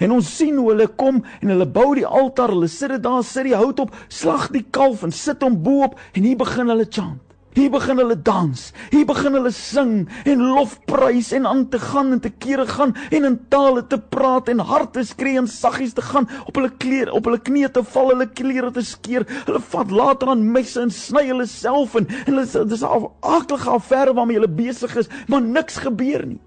En 0.00 0.14
ons 0.16 0.24
sien 0.24 0.56
hoe 0.56 0.70
hulle 0.70 0.88
kom 0.96 1.20
en 1.20 1.52
hulle 1.52 1.68
bou 1.68 1.90
die 1.98 2.06
altaar, 2.08 2.54
hulle 2.54 2.70
sit 2.72 2.94
dit 2.94 3.02
daar, 3.04 3.20
sit 3.26 3.50
die 3.50 3.56
hout 3.58 3.82
op, 3.84 3.92
slag 4.08 4.48
die 4.54 4.64
kalf 4.72 5.04
en 5.04 5.12
sit 5.12 5.44
hom 5.44 5.60
bo-op 5.60 5.98
en 6.14 6.24
hier 6.24 6.40
begin 6.40 6.72
hulle 6.72 6.88
chant. 6.88 7.20
Hier 7.52 7.70
begin 7.70 7.98
hulle 7.98 8.14
dans. 8.14 8.72
Hier 8.92 9.06
begin 9.06 9.34
hulle 9.34 9.50
sing 9.50 9.94
en 10.22 10.42
lofprys 10.54 11.32
en 11.34 11.48
aan 11.50 11.64
te 11.68 11.80
gaan 11.82 12.12
en 12.14 12.20
te 12.22 12.30
kere 12.30 12.66
gaan 12.68 12.94
en 13.10 13.26
in 13.26 13.38
tale 13.50 13.82
te 13.90 13.98
praat 13.98 14.48
en 14.52 14.62
harte 14.62 15.02
skree 15.06 15.38
en 15.40 15.48
saggies 15.50 15.96
te 15.96 16.04
gaan 16.12 16.28
op 16.44 16.60
hulle 16.60 16.70
klere 16.78 17.10
op 17.16 17.26
hulle 17.26 17.40
knieë 17.42 17.72
te 17.74 17.82
val 17.94 18.12
hulle 18.12 18.28
klere 18.38 18.70
te 18.76 18.84
skeer. 18.86 19.26
Hulle 19.48 19.62
vat 19.72 19.90
later 19.90 20.30
aan 20.30 20.46
messe 20.54 20.78
en 20.82 20.94
sny 20.94 21.24
hulle 21.32 21.48
self 21.50 21.98
en, 21.98 22.06
en 22.06 22.30
hulle 22.30 22.66
dis 22.70 22.86
'n 22.86 23.10
aardige 23.20 23.70
affære 23.70 24.14
waarmee 24.14 24.38
hulle 24.38 24.54
besig 24.62 24.96
is, 24.96 25.10
maar 25.26 25.42
niks 25.42 25.82
gebeur 25.82 26.26
nie. 26.26 26.40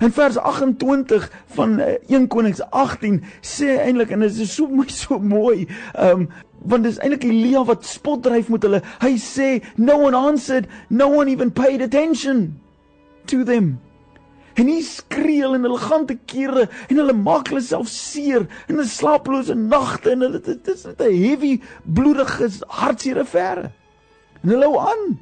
In 0.00 0.12
vers 0.12 0.36
28 0.36 1.30
van 1.54 1.78
1 1.78 1.98
eh, 2.08 2.28
Konings 2.28 2.60
18 2.70 3.22
sê 3.40 3.78
eintlik 3.78 4.10
en 4.10 4.20
dit 4.20 4.40
is 4.42 4.54
so 4.54 4.68
mooi 4.68 4.90
so 4.90 5.18
mooi. 5.18 5.68
Ehm 5.94 6.26
um, 6.26 6.28
want 6.64 6.84
dis 6.86 6.98
eintlik 6.98 7.24
Elia 7.28 7.64
wat 7.68 7.84
spot 7.84 8.22
dryf 8.24 8.48
met 8.52 8.64
hulle. 8.64 8.80
Hy 9.02 9.14
sê 9.20 9.48
no 9.76 9.98
one 10.06 10.16
answered, 10.16 10.68
no 10.88 11.08
one 11.08 11.30
even 11.30 11.50
paid 11.52 11.82
attention 11.84 12.60
to 13.26 13.44
them. 13.44 13.78
En 14.54 14.68
hy 14.70 14.80
skree 14.86 15.42
en 15.44 15.66
hulle 15.66 15.80
gaan 15.82 16.06
te 16.06 16.14
kere 16.30 16.68
en 16.86 17.00
hulle 17.00 17.14
maak 17.18 17.50
hulle 17.50 17.62
self 17.64 17.90
seer 17.90 18.46
in 18.70 18.78
'n 18.78 18.86
slaaplose 18.86 19.54
nagte 19.54 20.12
en 20.14 20.22
hulle 20.26 20.40
dit 20.40 20.68
is 20.68 20.86
'n 20.86 20.94
heavy 20.98 21.60
bloedige 21.84 22.50
hartseer 22.68 23.18
affære. 23.18 23.70
En 24.42 24.50
hulle 24.50 24.64
hou 24.64 24.78
aan. 24.78 25.18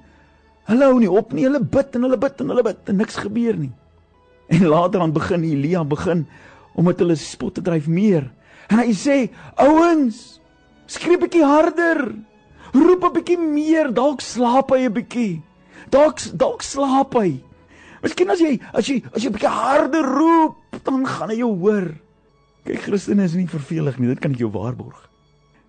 Hulle 0.68 0.84
hou 0.84 0.98
nie 0.98 1.10
op 1.10 1.32
nie. 1.32 1.44
Hulle 1.44 1.60
bid 1.60 1.96
en 1.96 2.02
hulle 2.02 2.18
bid 2.18 2.40
en 2.40 2.48
hulle 2.48 2.62
bid 2.62 2.88
en 2.88 2.96
niks 2.96 3.16
gebeur 3.16 3.56
nie. 3.56 3.72
En 4.48 4.66
later 4.68 5.00
dan 5.00 5.12
begin 5.12 5.44
Elia 5.44 5.84
begin 5.84 6.26
om 6.74 6.84
met 6.84 6.98
hulle 6.98 7.16
spot 7.16 7.54
te 7.54 7.62
dryf 7.62 7.88
meer. 7.88 8.30
En 8.68 8.78
hy 8.78 8.92
sê: 8.92 9.30
"Ouens, 9.56 10.40
skree 10.86 11.16
'n 11.16 11.20
bietjie 11.20 11.44
harder. 11.44 12.14
Roep 12.72 13.04
'n 13.04 13.12
bietjie 13.12 13.38
meer. 13.38 13.92
Dalk 13.92 14.20
slaap 14.20 14.70
hy 14.70 14.86
'n 14.86 14.92
bietjie. 14.92 15.42
Dalk 15.90 16.18
dalk 16.36 16.62
slaap 16.62 17.14
hy. 17.14 17.42
Miskien 18.02 18.30
as 18.30 18.40
jy 18.40 18.60
as 18.72 18.86
jy 18.86 19.02
as 19.14 19.22
jy 19.22 19.28
'n 19.28 19.34
bietjie 19.36 19.48
harder 19.48 20.04
roep, 20.04 20.56
dan 20.84 21.06
gaan 21.06 21.30
hy 21.30 21.36
jou 21.36 21.54
hoor." 21.58 21.94
Kyk, 22.64 22.80
Christene 22.80 23.24
is 23.24 23.34
nie 23.34 23.46
vervelig 23.46 23.98
nie. 23.98 24.08
Dit 24.08 24.20
kan 24.20 24.32
ek 24.32 24.38
jou 24.38 24.50
waarborg. 24.50 25.08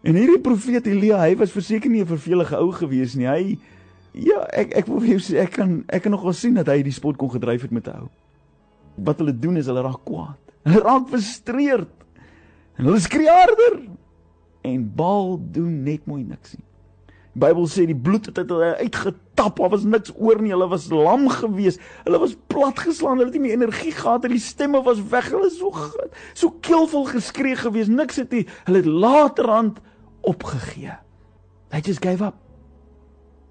En 0.03 0.15
hierdie 0.15 0.41
profeet 0.41 0.85
Elia, 0.87 1.17
hy 1.17 1.35
was 1.35 1.51
verseker 1.51 1.89
nie 1.89 2.01
'n 2.01 2.07
vervelige 2.07 2.57
ou 2.57 2.71
gewees 2.71 3.15
nie. 3.15 3.27
Hy 3.27 3.57
ja, 4.13 4.45
ek 4.53 4.75
ek 4.77 4.87
wil 4.87 4.99
vir 4.99 5.17
jou 5.17 5.19
sê 5.19 5.41
ek 5.41 5.51
kan 5.51 5.83
ek 5.89 6.03
kan 6.03 6.11
nogal 6.11 6.33
sien 6.33 6.53
dat 6.53 6.67
hy 6.67 6.83
die 6.83 6.91
spot 6.91 7.17
kon 7.17 7.29
gedryf 7.29 7.61
het 7.61 7.71
met 7.71 7.87
ou 7.87 8.09
wat 8.95 9.17
hulle 9.17 9.33
doen 9.33 9.57
is 9.57 9.65
hulle 9.65 9.81
raak 9.81 10.03
kwaad. 10.05 10.37
Hulle 10.63 10.81
raak 10.83 11.07
frustreerd. 11.09 11.89
En 12.77 12.85
hulle 12.85 12.99
skree 12.99 13.29
harder. 13.29 13.79
En 14.63 14.85
Baal 14.95 15.39
doen 15.51 15.83
net 15.83 16.05
mooi 16.07 16.23
niks 16.23 16.55
nie. 16.55 16.65
Die 17.33 17.41
Bybel 17.41 17.65
sê 17.65 17.87
die 17.89 17.97
bloed 17.97 18.27
het 18.29 18.37
uit 18.37 18.51
hulle 18.53 18.75
uitgetap, 18.77 19.57
daar 19.57 19.71
was 19.73 19.85
niks 19.89 20.11
oor 20.13 20.37
nie. 20.41 20.51
Hulle 20.53 20.67
was 20.69 20.85
lam 20.93 21.25
gewees. 21.33 21.79
Hulle 22.05 22.19
was 22.21 22.35
platgeslaan. 22.47 23.17
Hulle 23.17 23.31
het 23.31 23.39
nie 23.39 23.47
meer 23.47 23.57
energie 23.57 23.91
gehad 23.91 24.27
en 24.27 24.35
die 24.35 24.41
stemme 24.41 24.83
was 24.85 25.01
weg. 25.09 25.31
Hulle 25.33 25.49
so 25.49 25.73
so 26.37 26.53
keelvol 26.61 27.07
geskree 27.09 27.57
gewees. 27.57 27.89
Niks 27.89 28.21
het 28.21 28.31
nie. 28.31 28.45
Hulle 28.69 28.83
het 28.83 28.89
laterand 28.89 29.81
opgegee. 30.21 30.93
They 31.73 31.81
just 31.81 32.05
gave 32.05 32.21
up 32.21 32.37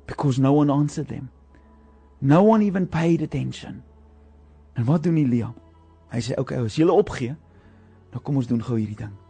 because 0.06 0.40
no 0.40 0.54
one 0.54 0.72
answered 0.72 1.08
them. 1.08 1.30
No 2.20 2.44
one 2.46 2.64
even 2.64 2.86
paid 2.88 3.22
attention. 3.22 3.82
En 4.78 4.84
wat 4.84 5.02
doen 5.02 5.16
Elia? 5.16 5.52
Hy 6.08 6.20
sê, 6.20 6.30
"Oké, 6.30 6.40
okay, 6.40 6.64
as 6.64 6.76
julle 6.76 6.92
opgee, 6.92 7.34
dan 8.10 8.22
kom 8.22 8.36
ons 8.36 8.46
doen 8.46 8.62
gou 8.62 8.78
hierdie 8.78 8.96
ding." 8.96 9.21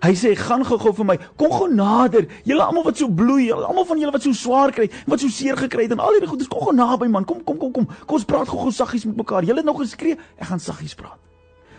Hy 0.00 0.14
sê, 0.16 0.34
"Gaan 0.34 0.64
gou-gou 0.64 0.94
vir 0.94 1.04
my. 1.04 1.16
Kom 1.36 1.50
gou 1.50 1.68
nader. 1.68 2.26
Julle 2.44 2.62
almal 2.62 2.84
wat 2.84 2.96
so 2.96 3.08
bloei, 3.08 3.52
almal 3.52 3.84
van 3.84 3.98
julle 3.98 4.12
wat 4.12 4.22
so 4.22 4.32
swaar 4.32 4.72
kry, 4.72 4.90
wat 5.06 5.20
so 5.20 5.28
seer 5.28 5.56
gekry 5.56 5.82
het 5.82 5.92
en 5.92 5.98
al 5.98 6.12
hierdie 6.12 6.28
goedes, 6.28 6.48
kom 6.48 6.60
gou 6.60 6.72
naby 6.72 7.08
man. 7.08 7.24
Kom, 7.24 7.44
kom, 7.44 7.58
kom, 7.58 7.72
kom. 7.72 7.86
Kom 8.06 8.16
ons 8.16 8.24
praat 8.24 8.48
gou-gou 8.48 8.72
saggies 8.72 9.04
met 9.04 9.16
mekaar. 9.16 9.42
Julle 9.44 9.56
het 9.56 9.64
nou 9.64 9.76
geskree, 9.76 10.16
ek 10.38 10.46
gaan 10.46 10.60
saggies 10.60 10.94
praat. 10.94 11.18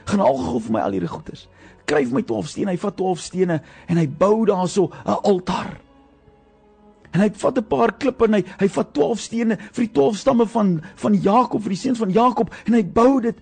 Gaan 0.06 0.20
al 0.20 0.38
gou 0.38 0.60
vir 0.60 0.72
my 0.72 0.82
al 0.82 0.92
hierdie 0.92 1.10
goedes. 1.10 1.48
Kryf 1.86 2.12
my 2.12 2.22
12 2.22 2.48
stene. 2.48 2.72
Hy 2.72 2.78
vat 2.78 2.98
12 2.98 3.20
stene 3.20 3.62
en 3.88 3.98
hy 3.98 4.08
bou 4.08 4.46
daarso 4.46 4.92
'n 5.06 5.18
altaar. 5.24 5.80
En 7.14 7.20
hy 7.20 7.30
vat 7.30 7.58
'n 7.58 7.64
paar 7.64 7.92
klippe 7.98 8.26
en 8.26 8.34
hy 8.34 8.44
hy 8.60 8.68
vat 8.68 8.94
12 8.94 9.20
stene 9.20 9.58
vir 9.58 9.86
die 9.86 9.94
12 9.94 10.18
stamme 10.18 10.46
van 10.46 10.82
van 10.96 11.14
Jakob 11.14 11.62
vir 11.62 11.70
die 11.70 11.78
seuns 11.78 11.98
van 11.98 12.12
Jakob 12.12 12.54
en 12.66 12.74
hy 12.74 12.84
bou 12.84 13.20
dit. 13.20 13.36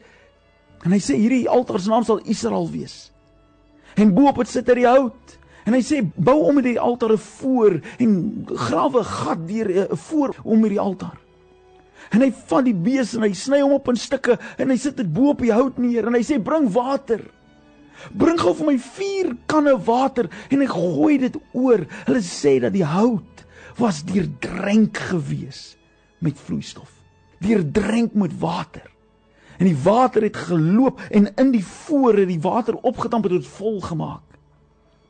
En 0.86 0.91
hy 0.91 1.00
sê 1.00 1.15
hierdie 1.15 1.50
altaar 1.50 1.79
se 1.79 1.89
naam 1.89 2.03
sal 2.03 2.21
Israel 2.24 2.69
wees. 2.71 3.12
En 3.96 4.13
bo 4.13 4.27
op 4.27 4.41
dit 4.43 4.51
sit 4.51 4.67
hy 4.67 4.81
die 4.81 4.88
hout. 4.88 5.38
En 5.65 5.75
hy 5.75 5.81
sê 5.86 6.01
bou 6.15 6.38
om 6.50 6.55
met 6.58 6.65
die 6.65 6.79
altaar 6.79 7.17
voor 7.17 7.79
en 8.01 8.13
grawe 8.48 9.03
gat 9.03 9.48
deur 9.48 9.69
'n 9.69 9.98
voor 9.98 10.36
om 10.43 10.60
met 10.60 10.69
die 10.69 10.79
altaar. 10.79 11.17
En 12.10 12.22
hy 12.22 12.31
vat 12.31 12.65
die 12.65 12.74
bees 12.74 13.13
en 13.15 13.22
hy 13.22 13.34
sny 13.34 13.62
hom 13.62 13.74
op 13.74 13.88
in 13.88 13.96
stukke 13.96 14.39
en 14.58 14.69
hy 14.69 14.77
sit 14.77 14.98
dit 14.98 15.13
bo 15.13 15.29
op 15.29 15.39
die 15.39 15.53
hout 15.53 15.77
neer 15.77 16.08
en 16.08 16.13
hy 16.13 16.24
sê 16.25 16.39
bring 16.41 16.69
water. 16.74 17.22
Bring 18.15 18.39
gou 18.39 18.53
vir 18.55 18.65
my 18.72 18.77
4 18.77 19.34
kanne 19.46 19.75
water 19.86 20.29
en 20.50 20.62
ek 20.62 20.69
gooi 20.74 21.17
dit 21.17 21.36
oor. 21.53 21.86
Hulle 22.08 22.24
sê 22.25 22.60
dat 22.63 22.74
die 22.74 22.88
hout 22.88 23.46
was 23.79 24.01
deurdrenk 24.03 24.98
gewees 25.12 25.77
met 26.19 26.39
vloeistof. 26.39 26.89
Deurdrenk 27.39 28.13
met 28.13 28.34
water. 28.39 28.89
En 29.60 29.68
die 29.68 29.78
water 29.84 30.24
het 30.24 30.38
geloop 30.38 31.01
en 31.12 31.28
in 31.36 31.51
die 31.51 31.63
voor 31.66 32.22
het 32.22 32.30
die 32.30 32.39
water 32.39 32.78
opgetamp 32.80 33.25
en 33.28 33.38
dit 33.38 33.48
vol 33.60 33.82
gemaak. 33.84 34.24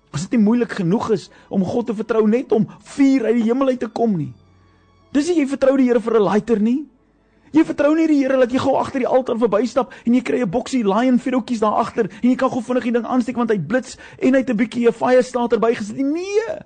As 0.10 0.26
dit 0.26 0.32
nie 0.38 0.46
moeilik 0.46 0.72
genoeg 0.80 1.12
is 1.14 1.28
om 1.54 1.66
God 1.66 1.86
te 1.86 1.94
vertrou 1.94 2.24
net 2.28 2.52
om 2.52 2.66
vuur 2.96 3.28
uit 3.28 3.36
die 3.38 3.46
hemel 3.46 3.76
uit 3.76 3.84
te 3.84 3.92
kom 3.94 4.18
nie. 4.18 4.32
Dis 5.14 5.30
nie 5.30 5.44
jy 5.44 5.46
vertrou 5.52 5.76
die 5.78 5.86
Here 5.86 6.02
vir 6.02 6.18
'n 6.18 6.24
lighter 6.24 6.60
nie. 6.60 6.88
Jy 7.52 7.64
vertrou 7.66 7.96
nie 7.96 8.08
die 8.08 8.18
Here 8.24 8.38
dat 8.38 8.52
jy 8.52 8.58
gou 8.58 8.76
agter 8.78 9.00
die 9.00 9.08
altaar 9.08 9.38
verbystap 9.38 9.94
en 10.06 10.14
jy 10.14 10.22
kry 10.22 10.42
'n 10.42 10.50
boksie 10.50 10.84
lion 10.84 11.20
vuurtjies 11.20 11.60
daar 11.60 11.78
agter 11.86 12.10
en 12.10 12.30
jy 12.30 12.36
kan 12.36 12.50
gou 12.50 12.62
vinnig 12.62 12.84
die 12.84 12.92
ding 12.92 13.06
aansteek 13.06 13.38
want 13.38 13.52
hy 13.52 13.60
blits 13.60 13.98
en 14.18 14.34
hy 14.34 14.40
het 14.40 14.50
'n 14.50 14.58
bietjie 14.58 14.88
'n 14.88 14.94
fire 14.94 15.22
starter 15.22 15.60
bygesit. 15.60 15.98
Nee. 15.98 16.58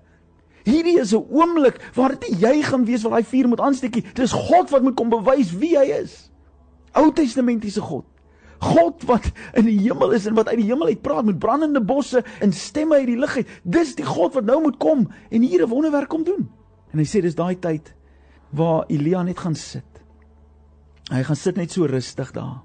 Hierdie 0.64 1.00
is 1.00 1.14
'n 1.14 1.26
oomblik 1.30 1.80
waar 1.96 2.16
dit 2.16 2.30
nie 2.30 2.40
jy 2.40 2.62
gaan 2.64 2.86
wees 2.86 3.04
wat 3.04 3.12
daai 3.12 3.24
vuur 3.24 3.48
moet 3.48 3.60
aansteek 3.60 3.96
nie. 3.96 4.06
Dis 4.14 4.32
God 4.32 4.70
wat 4.70 4.84
moet 4.84 4.96
kom 4.96 5.10
bewys 5.10 5.52
wie 5.52 5.78
hy 5.78 5.92
is. 6.04 6.33
Ou 6.94 7.12
Testamentiese 7.12 7.82
God. 7.82 8.06
God 8.64 9.04
wat 9.10 9.32
in 9.60 9.68
die 9.68 9.80
hemel 9.82 10.14
is 10.16 10.28
en 10.30 10.38
wat 10.38 10.48
uit 10.52 10.62
die 10.62 10.70
hemel 10.70 10.94
uit 10.94 11.02
praat 11.04 11.26
met 11.28 11.40
brandende 11.40 11.82
bosse 11.84 12.24
en 12.44 12.54
stemme 12.56 13.02
uit 13.02 13.10
die 13.10 13.20
lug 13.20 13.36
uit. 13.38 13.50
Dis 13.64 13.96
die 14.00 14.08
God 14.08 14.38
wat 14.38 14.48
nou 14.48 14.62
moet 14.64 14.78
kom 14.80 15.08
en 15.30 15.42
hier 15.42 15.66
'n 15.66 15.70
wonderwerk 15.70 16.10
kom 16.10 16.24
doen. 16.24 16.50
En 16.94 17.00
hy 17.00 17.06
sê 17.06 17.22
dis 17.22 17.36
daai 17.36 17.60
tyd 17.60 17.94
waar 18.50 18.86
Elia 18.88 19.24
net 19.24 19.40
gaan 19.40 19.56
sit. 19.56 20.04
Hy 21.12 21.24
gaan 21.24 21.36
sit 21.36 21.56
net 21.56 21.72
so 21.72 21.86
rustig 21.86 22.32
daar. 22.32 22.62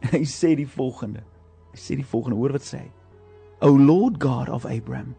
En 0.00 0.08
hy 0.10 0.24
sê 0.24 0.56
die 0.56 0.68
volgende. 0.68 1.22
Hy 1.72 1.78
sê 1.78 1.96
die 1.96 2.04
volgende, 2.04 2.36
hoor 2.36 2.52
wat 2.52 2.64
sê 2.64 2.78
hy? 2.78 2.90
O 3.60 3.76
Lord 3.76 4.22
God 4.22 4.48
of 4.48 4.64
Abraham, 4.64 5.14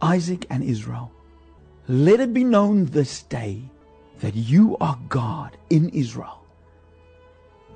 Isaac 0.00 0.46
and 0.50 0.62
Israel, 0.62 1.10
let 1.86 2.20
it 2.20 2.32
be 2.32 2.44
known 2.44 2.84
this 2.84 3.22
day 3.28 3.70
that 4.20 4.34
you 4.34 4.76
are 4.80 4.96
God 5.08 5.56
in 5.68 5.88
Israel 5.90 6.43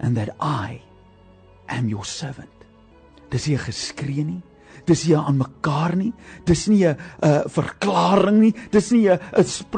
and 0.00 0.16
that 0.16 0.30
I 0.40 0.80
am 1.68 1.88
your 1.88 2.04
servant. 2.04 2.48
Dis 3.30 3.46
nie 3.46 3.58
geskree 3.58 4.24
nie. 4.24 4.42
Dis 4.88 5.04
nie 5.04 5.16
aan 5.18 5.36
mekaar 5.36 5.94
nie. 5.98 6.12
Dis 6.46 6.66
nie 6.68 6.86
'n 6.86 6.96
'n 7.22 7.48
verklaring 7.48 8.40
nie. 8.40 8.54
Dis 8.70 8.90
nie 8.90 9.08
'n 9.08 9.18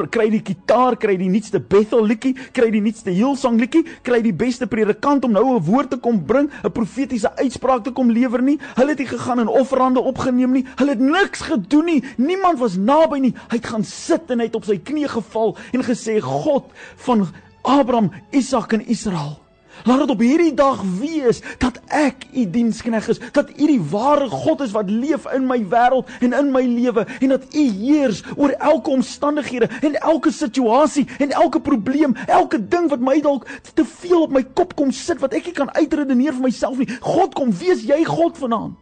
kry 0.09 0.29
die 0.29 0.41
kitaar, 0.41 0.95
kry 0.95 1.17
die 1.17 1.29
nuutste 1.29 1.59
Bethel 1.59 2.05
liedjie, 2.05 2.33
kry 2.53 2.71
die 2.71 2.81
nuutste 2.81 3.11
Hillsong 3.11 3.59
liedjie, 3.59 3.83
kry 4.03 4.21
die 4.21 4.33
beste 4.33 4.67
predikant 4.67 5.25
om 5.25 5.31
nou 5.31 5.55
'n 5.55 5.63
woord 5.63 5.89
te 5.89 5.97
kom 5.97 6.25
bring, 6.25 6.49
'n 6.63 6.71
profetiese 6.71 7.35
uitspraak 7.35 7.83
te 7.83 7.91
kom 7.91 8.09
lewer 8.09 8.41
nie. 8.41 8.59
Hulle 8.75 8.89
het 8.89 8.99
nie 8.99 9.07
gegaan 9.07 9.39
en 9.39 9.47
offerande 9.47 9.99
opgeneem 9.99 10.51
nie. 10.51 10.65
Hulle 10.77 10.91
het 10.91 10.99
niks 10.99 11.41
gedoen 11.41 11.85
nie. 11.85 12.03
Niemand 12.17 12.59
was 12.59 12.77
naby 12.77 13.19
nie. 13.19 13.33
Hy 13.49 13.57
het 13.57 13.67
gaan 13.67 13.83
sit 13.83 14.31
en 14.31 14.39
hy 14.39 14.45
het 14.45 14.55
op 14.55 14.65
sy 14.65 14.77
knieë 14.77 15.09
geval 15.09 15.57
en 15.73 15.83
gesê: 15.83 16.21
"God 16.21 16.71
van 16.95 17.27
Abraham, 17.63 18.11
Isak 18.31 18.73
en 18.73 18.87
Israel, 18.87 19.39
Laat 19.83 20.03
dit 20.03 20.09
op 20.09 20.19
hierdie 20.19 20.53
dag 20.53 20.81
wees 20.99 21.41
dat 21.57 21.79
ek 21.87 22.25
u 22.33 22.43
dienskneg 22.49 23.07
is, 23.09 23.19
dat 23.33 23.49
u 23.49 23.67
die 23.67 23.81
ware 23.91 24.27
God 24.29 24.61
is 24.61 24.75
wat 24.75 24.89
leef 24.89 25.25
in 25.33 25.47
my 25.49 25.57
wêreld 25.71 26.09
en 26.19 26.35
in 26.37 26.51
my 26.53 26.61
lewe 26.61 27.05
en 27.19 27.33
dat 27.33 27.47
u 27.55 27.63
heers 27.79 28.23
oor 28.35 28.53
elke 28.59 28.89
omstandighede 28.89 29.69
en 29.81 29.97
elke 30.01 30.31
situasie 30.31 31.07
en 31.17 31.31
elke 31.31 31.61
probleem, 31.61 32.15
elke 32.27 32.59
ding 32.67 32.89
wat 32.89 33.01
my 33.01 33.17
dalk 33.21 33.47
te 33.73 33.85
veel 33.85 34.21
op 34.21 34.35
my 34.35 34.43
kop 34.53 34.75
kom 34.75 34.91
sit 34.91 35.19
wat 35.23 35.33
ek 35.33 35.49
nie 35.49 35.57
kan 35.57 35.73
uitredeneer 35.73 36.37
vir 36.37 36.45
myself 36.45 36.77
nie. 36.77 36.89
God 37.01 37.35
kom, 37.37 37.51
wees 37.55 37.85
jy 37.87 38.03
God 38.05 38.37
vanaand. 38.37 38.77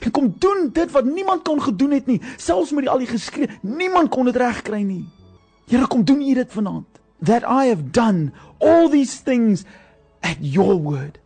En 0.00 0.10
kom 0.10 0.30
doen 0.40 0.70
dit 0.72 0.90
wat 0.92 1.04
niemand 1.04 1.44
kon 1.44 1.60
gedoen 1.60 1.90
het 1.96 2.06
nie, 2.08 2.20
selfs 2.40 2.72
met 2.72 2.86
die 2.86 2.92
al 2.92 3.02
die 3.02 3.10
geskree, 3.10 3.50
niemand 3.60 4.12
kon 4.12 4.28
dit 4.28 4.36
regkry 4.40 4.80
nie. 4.84 5.04
Here 5.68 5.86
kom 5.86 6.04
doen 6.04 6.22
u 6.22 6.34
dit 6.34 6.52
vanaand. 6.52 6.88
That 7.22 7.44
I 7.46 7.68
have 7.70 7.92
done 7.92 8.32
all 8.58 8.88
these 8.90 9.22
things 9.22 9.64
at 10.22 10.38
your 10.40 10.78
word. 10.80 11.18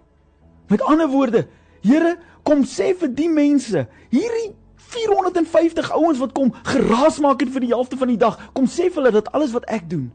Met 0.69 0.83
ander 0.83 1.09
woorde, 1.09 1.47
Here, 1.87 2.17
kom 2.43 2.65
sê 2.67 2.93
vir 2.99 3.13
die 3.15 3.29
mense, 3.31 3.85
hierdie 4.11 4.49
450 4.91 5.91
ouens 5.95 6.19
wat 6.23 6.33
kom 6.35 6.53
geraas 6.67 7.21
maak 7.23 7.43
het 7.45 7.53
vir 7.55 7.63
die 7.63 7.73
helfte 7.75 7.99
van 8.01 8.11
die 8.11 8.19
dag, 8.19 8.39
kom 8.57 8.67
sê 8.71 8.89
vir 8.89 9.05
hulle 9.05 9.15
dat 9.15 9.31
alles 9.37 9.55
wat 9.55 9.67
ek 9.71 9.87
doen, 9.91 10.09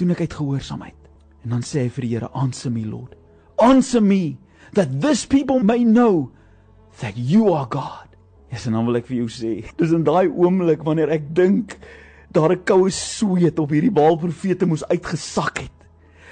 doen 0.00 0.14
ek 0.14 0.22
uit 0.24 0.36
gehoorsaamheid. 0.38 0.96
En 1.44 1.56
dan 1.56 1.64
sê 1.66 1.86
hy 1.86 1.92
vir 1.96 2.06
die 2.06 2.12
Here, 2.14 2.30
answer 2.36 2.72
me, 2.72 2.84
Lord. 2.88 3.16
Answer 3.60 4.00
me 4.04 4.38
that 4.76 5.00
this 5.04 5.26
people 5.28 5.60
may 5.64 5.84
know 5.84 6.30
that 7.00 7.16
you 7.16 7.52
are 7.52 7.68
God. 7.68 8.08
Yes, 8.52 8.66
en 8.66 8.76
dan 8.76 8.88
wil 8.88 9.00
ek 9.00 9.08
vir 9.08 9.20
jou 9.22 9.28
sê, 9.32 9.52
dis 9.78 9.92
in 9.96 10.04
daai 10.06 10.28
oomblik 10.28 10.84
wanneer 10.86 11.12
ek 11.16 11.28
dink 11.36 11.76
daar 12.32 12.52
'n 12.52 12.64
koue 12.64 12.90
sweet 12.90 13.58
op 13.58 13.70
hierdie 13.70 13.92
Baalprofete 13.92 14.66
moes 14.66 14.86
uitgesak 14.88 15.66
het 15.66 15.79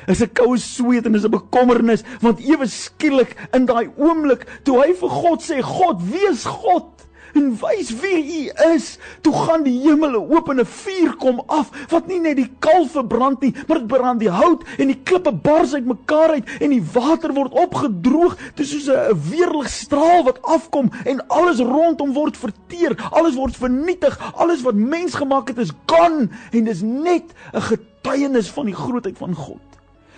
is 0.06 0.22
'n 0.22 0.32
koue 0.32 0.58
sweet 0.58 1.06
en 1.06 1.14
is 1.14 1.24
'n 1.24 1.30
bekommernis 1.30 2.04
want 2.20 2.40
ewe 2.40 2.66
skielik 2.66 3.36
in 3.52 3.66
daai 3.66 3.90
oomblik 3.96 4.46
toe 4.62 4.80
hy 4.82 4.92
vir 4.94 5.10
God 5.10 5.42
sê 5.42 5.62
God 5.62 6.02
wees 6.02 6.44
God 6.44 6.98
en 7.34 7.50
wys 7.60 7.90
wie 8.00 8.20
u 8.38 8.72
is 8.74 8.96
toe 9.20 9.32
gaan 9.34 9.64
die 9.66 9.76
hemele 9.82 10.20
oop 10.20 10.48
en 10.48 10.60
'n 10.60 10.66
vuur 10.66 11.16
kom 11.16 11.42
af 11.46 11.70
wat 11.90 12.06
nie 12.06 12.20
net 12.20 12.36
die 12.36 12.50
kalf 12.58 12.92
verbrand 12.92 13.40
nie 13.40 13.54
maar 13.66 13.78
dit 13.78 13.86
brand 13.86 14.20
die 14.20 14.30
hout 14.30 14.64
en 14.78 14.86
die 14.92 15.00
klippe 15.02 15.32
bars 15.32 15.74
uitmekaar 15.74 16.30
uit 16.38 16.48
en 16.60 16.70
die 16.70 16.82
water 16.92 17.32
word 17.34 17.52
opgedroog. 17.52 18.36
Dis 18.54 18.70
soos 18.70 18.88
'n 18.88 19.20
weerligstraal 19.30 20.24
wat 20.24 20.42
afkom 20.42 20.90
en 21.04 21.26
alles 21.28 21.58
rondom 21.60 22.12
word 22.12 22.36
verteer 22.36 22.96
alles 23.10 23.34
word 23.34 23.56
vernietig 23.56 24.18
alles 24.34 24.62
wat 24.62 24.74
mens 24.74 25.14
gemaak 25.14 25.48
het 25.48 25.58
is 25.58 25.72
gone 25.86 26.28
en 26.52 26.64
dis 26.64 26.82
net 26.82 27.34
'n 27.52 27.60
getuienis 27.60 28.50
van 28.50 28.66
die 28.66 28.74
grootheid 28.74 29.18
van 29.18 29.34
God 29.34 29.67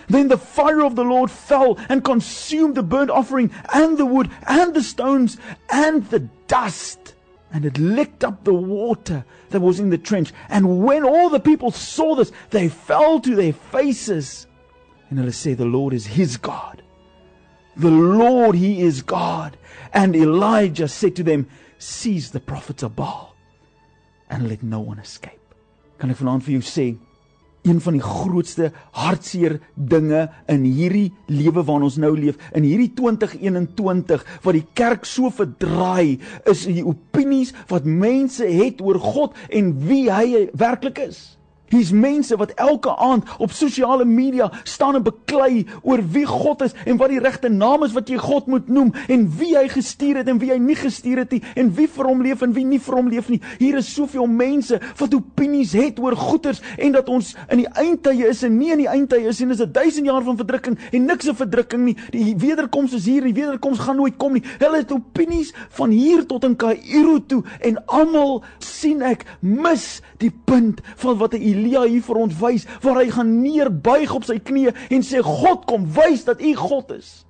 Then 0.07 0.27
the 0.27 0.37
fire 0.37 0.83
of 0.83 0.95
the 0.95 1.03
Lord 1.03 1.31
fell 1.31 1.77
and 1.89 2.03
consumed 2.03 2.75
the 2.75 2.83
burnt 2.83 3.09
offering 3.09 3.51
and 3.73 3.97
the 3.97 4.05
wood 4.05 4.29
and 4.47 4.73
the 4.73 4.83
stones 4.83 5.37
and 5.69 6.05
the 6.09 6.19
dust. 6.47 7.15
And 7.53 7.65
it 7.65 7.77
licked 7.77 8.23
up 8.23 8.43
the 8.43 8.53
water 8.53 9.25
that 9.49 9.59
was 9.59 9.79
in 9.79 9.89
the 9.89 9.97
trench. 9.97 10.31
And 10.49 10.83
when 10.85 11.03
all 11.03 11.29
the 11.29 11.39
people 11.39 11.71
saw 11.71 12.15
this, 12.15 12.31
they 12.49 12.69
fell 12.69 13.19
to 13.19 13.35
their 13.35 13.53
faces. 13.53 14.47
And 15.09 15.19
let 15.19 15.27
us 15.27 15.37
say, 15.37 15.53
The 15.53 15.65
Lord 15.65 15.93
is 15.93 16.05
his 16.05 16.37
God. 16.37 16.81
The 17.75 17.91
Lord, 17.91 18.55
he 18.55 18.81
is 18.81 19.01
God. 19.01 19.57
And 19.93 20.15
Elijah 20.15 20.87
said 20.87 21.15
to 21.17 21.23
them, 21.23 21.47
Seize 21.77 22.31
the 22.31 22.39
prophets 22.39 22.83
of 22.83 22.95
Baal 22.95 23.31
and 24.29 24.47
let 24.47 24.63
no 24.63 24.79
one 24.79 24.99
escape. 24.99 25.37
Kan 25.99 26.09
ek 26.09 26.17
vanaand 26.23 26.45
vir 26.45 26.55
jou 26.57 26.65
sê, 26.65 26.85
een 27.67 27.81
van 27.81 27.97
die 27.97 28.03
grootste 28.03 28.71
hartseer 28.97 29.59
dinge 29.75 30.27
in 30.49 30.63
hierdie 30.65 31.11
lewe 31.29 31.63
waarin 31.63 31.87
ons 31.89 31.99
nou 32.01 32.13
leef 32.17 32.39
in 32.57 32.65
hierdie 32.65 32.91
2021 32.97 34.25
wat 34.45 34.57
die 34.57 34.65
kerk 34.77 35.05
so 35.05 35.29
verdraai 35.33 36.19
is 36.49 36.65
die 36.65 36.85
opinies 36.85 37.53
wat 37.69 37.85
mense 37.85 38.47
het 38.47 38.81
oor 38.81 38.99
God 39.01 39.37
en 39.49 39.75
wie 39.85 40.07
hy 40.11 40.47
werklik 40.57 41.01
is. 41.05 41.40
Hier's 41.71 41.91
mense 41.91 42.35
wat 42.37 42.51
elke 42.59 42.91
aand 42.97 43.27
op 43.37 43.51
sosiale 43.55 44.05
media 44.05 44.51
staan 44.63 44.95
en 44.99 45.03
beklei 45.03 45.65
oor 45.81 46.01
wie 46.11 46.25
God 46.27 46.61
is 46.61 46.75
en 46.85 46.97
wat 46.99 47.13
die 47.13 47.21
regte 47.23 47.49
naam 47.49 47.85
is 47.87 47.95
wat 47.95 48.09
jy 48.11 48.19
God 48.19 48.49
moet 48.51 48.67
noem 48.67 48.91
en 49.07 49.25
wie 49.39 49.53
hy 49.55 49.67
gestuur 49.71 50.21
het 50.21 50.31
en 50.31 50.39
wie 50.41 50.51
hy 50.51 50.59
nie 50.59 50.75
gestuur 50.75 51.23
het 51.23 51.31
nie 51.31 51.41
en 51.55 51.71
wie 51.77 51.87
vir 51.87 52.09
hom 52.09 52.23
leef 52.25 52.43
en 52.43 52.55
wie 52.55 52.65
nie 52.67 52.79
vir 52.81 52.97
hom 52.99 53.09
leef 53.11 53.29
nie. 53.31 53.39
Hier 53.61 53.77
is 53.79 53.93
soveel 53.93 54.27
mense 54.27 54.79
wat 54.99 55.15
opinies 55.15 55.73
het 55.77 55.99
oor 56.03 56.17
goeters 56.19 56.61
en 56.77 56.95
dat 56.97 57.09
ons 57.11 57.33
in 57.47 57.63
die 57.63 57.69
eindtye 57.79 58.27
is 58.31 58.43
en 58.47 58.57
nie 58.57 58.71
in 58.75 58.83
die 58.83 58.89
eindtye 58.91 59.31
is 59.31 59.41
en 59.41 59.53
dis 59.53 59.61
'n 59.61 59.71
1000 59.71 60.05
jaar 60.05 60.23
van 60.23 60.37
verdrukking 60.37 60.77
en 60.91 61.05
niks 61.05 61.29
'n 61.29 61.35
verdrukking 61.35 61.85
nie. 61.85 61.97
Die 62.11 62.35
wederkoms 62.35 62.93
is 62.93 63.05
hier, 63.05 63.21
die 63.21 63.33
wederkoms 63.33 63.79
gaan 63.79 63.95
nooit 63.95 64.17
kom 64.17 64.33
nie. 64.33 64.43
Hulle 64.59 64.77
het 64.77 64.91
opinies 64.91 65.53
van 65.69 65.89
hier 65.89 66.25
tot 66.25 66.43
in 66.43 66.55
Kaïro 66.55 67.19
toe 67.25 67.43
en 67.59 67.85
almal 67.85 68.43
sien 68.59 69.01
ek 69.01 69.25
mis 69.39 70.01
die 70.17 70.31
punt 70.45 70.81
van 70.95 71.17
wat 71.17 71.33
'n 71.33 71.41
Elia 71.61 71.85
hier 71.85 72.05
vir 72.05 72.21
ons 72.25 72.37
wys 72.41 72.67
waar 72.81 73.03
hy 73.03 73.09
gaan 73.13 73.35
neerbuig 73.41 74.13
op 74.17 74.25
sy 74.25 74.39
knieë 74.41 74.73
en 74.89 75.05
sê 75.05 75.21
God 75.25 75.67
kom 75.69 75.85
wys 75.95 76.25
dat 76.25 76.41
u 76.41 76.55
God 76.57 76.97
is. 76.97 77.21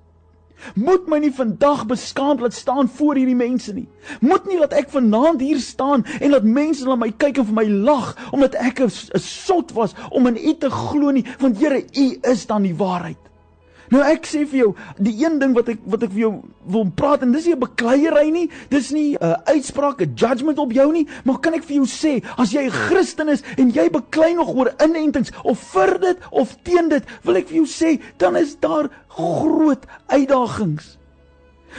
Moet 0.78 1.08
my 1.10 1.18
nie 1.22 1.32
vandag 1.34 1.84
beskaamd 1.90 2.40
laat 2.40 2.54
staan 2.54 2.88
voor 2.88 3.18
hierdie 3.18 3.36
mense 3.36 3.74
nie. 3.74 3.88
Moet 4.20 4.46
nie 4.46 4.60
dat 4.60 4.76
ek 4.78 4.92
vanaand 4.94 5.42
hier 5.42 5.60
staan 5.60 6.06
en 6.20 6.36
dat 6.36 6.46
mense 6.46 6.86
na 6.86 6.96
my 6.98 7.10
kyk 7.10 7.42
en 7.42 7.48
vir 7.50 7.58
my 7.58 7.66
lag 7.88 8.14
omdat 8.30 8.54
ek 8.54 8.80
'n 8.86 8.90
sot 9.18 9.74
was 9.74 9.94
om 10.10 10.26
in 10.26 10.38
u 10.38 10.54
te 10.54 10.70
glo 10.70 11.10
nie, 11.10 11.26
want 11.38 11.58
Here, 11.58 11.84
u 11.94 12.18
is 12.22 12.46
dan 12.46 12.62
die 12.62 12.76
waarheid. 12.76 13.31
Nou 13.92 14.00
ek 14.08 14.24
sê 14.24 14.46
vir 14.48 14.58
jou, 14.62 14.70
die 14.96 15.12
een 15.20 15.36
ding 15.40 15.52
wat 15.52 15.68
ek 15.68 15.82
wat 15.92 16.06
ek 16.06 16.14
vir 16.14 16.22
jou 16.22 16.32
wil 16.72 16.86
praat 16.96 17.26
en 17.26 17.34
dis 17.34 17.44
nie 17.46 17.52
'n 17.54 17.60
bekleierery 17.60 18.30
nie, 18.32 18.48
dis 18.70 18.90
nie 18.90 19.12
'n 19.12 19.20
uh, 19.20 19.36
uitspraak, 19.52 20.00
'n 20.00 20.14
judgement 20.16 20.58
op 20.58 20.72
jou 20.72 20.92
nie, 20.92 21.06
maar 21.24 21.40
kan 21.40 21.54
ek 21.54 21.64
vir 21.64 21.76
jou 21.76 21.86
sê, 21.86 22.24
as 22.38 22.52
jy 22.52 22.64
'n 22.64 22.70
Christen 22.70 23.28
is 23.28 23.42
en 23.58 23.68
jy 23.70 23.90
beklei 23.90 24.32
nog 24.34 24.54
oor 24.54 24.72
inentings 24.80 25.30
of 25.44 25.58
vir 25.74 25.98
dit 25.98 26.18
of 26.30 26.56
teen 26.64 26.88
dit, 26.88 27.04
wil 27.22 27.36
ek 27.36 27.48
vir 27.48 27.56
jou 27.56 27.66
sê, 27.66 28.00
dan 28.16 28.36
is 28.36 28.56
daar 28.56 28.88
groot 29.08 29.84
uitdagings. 30.08 30.96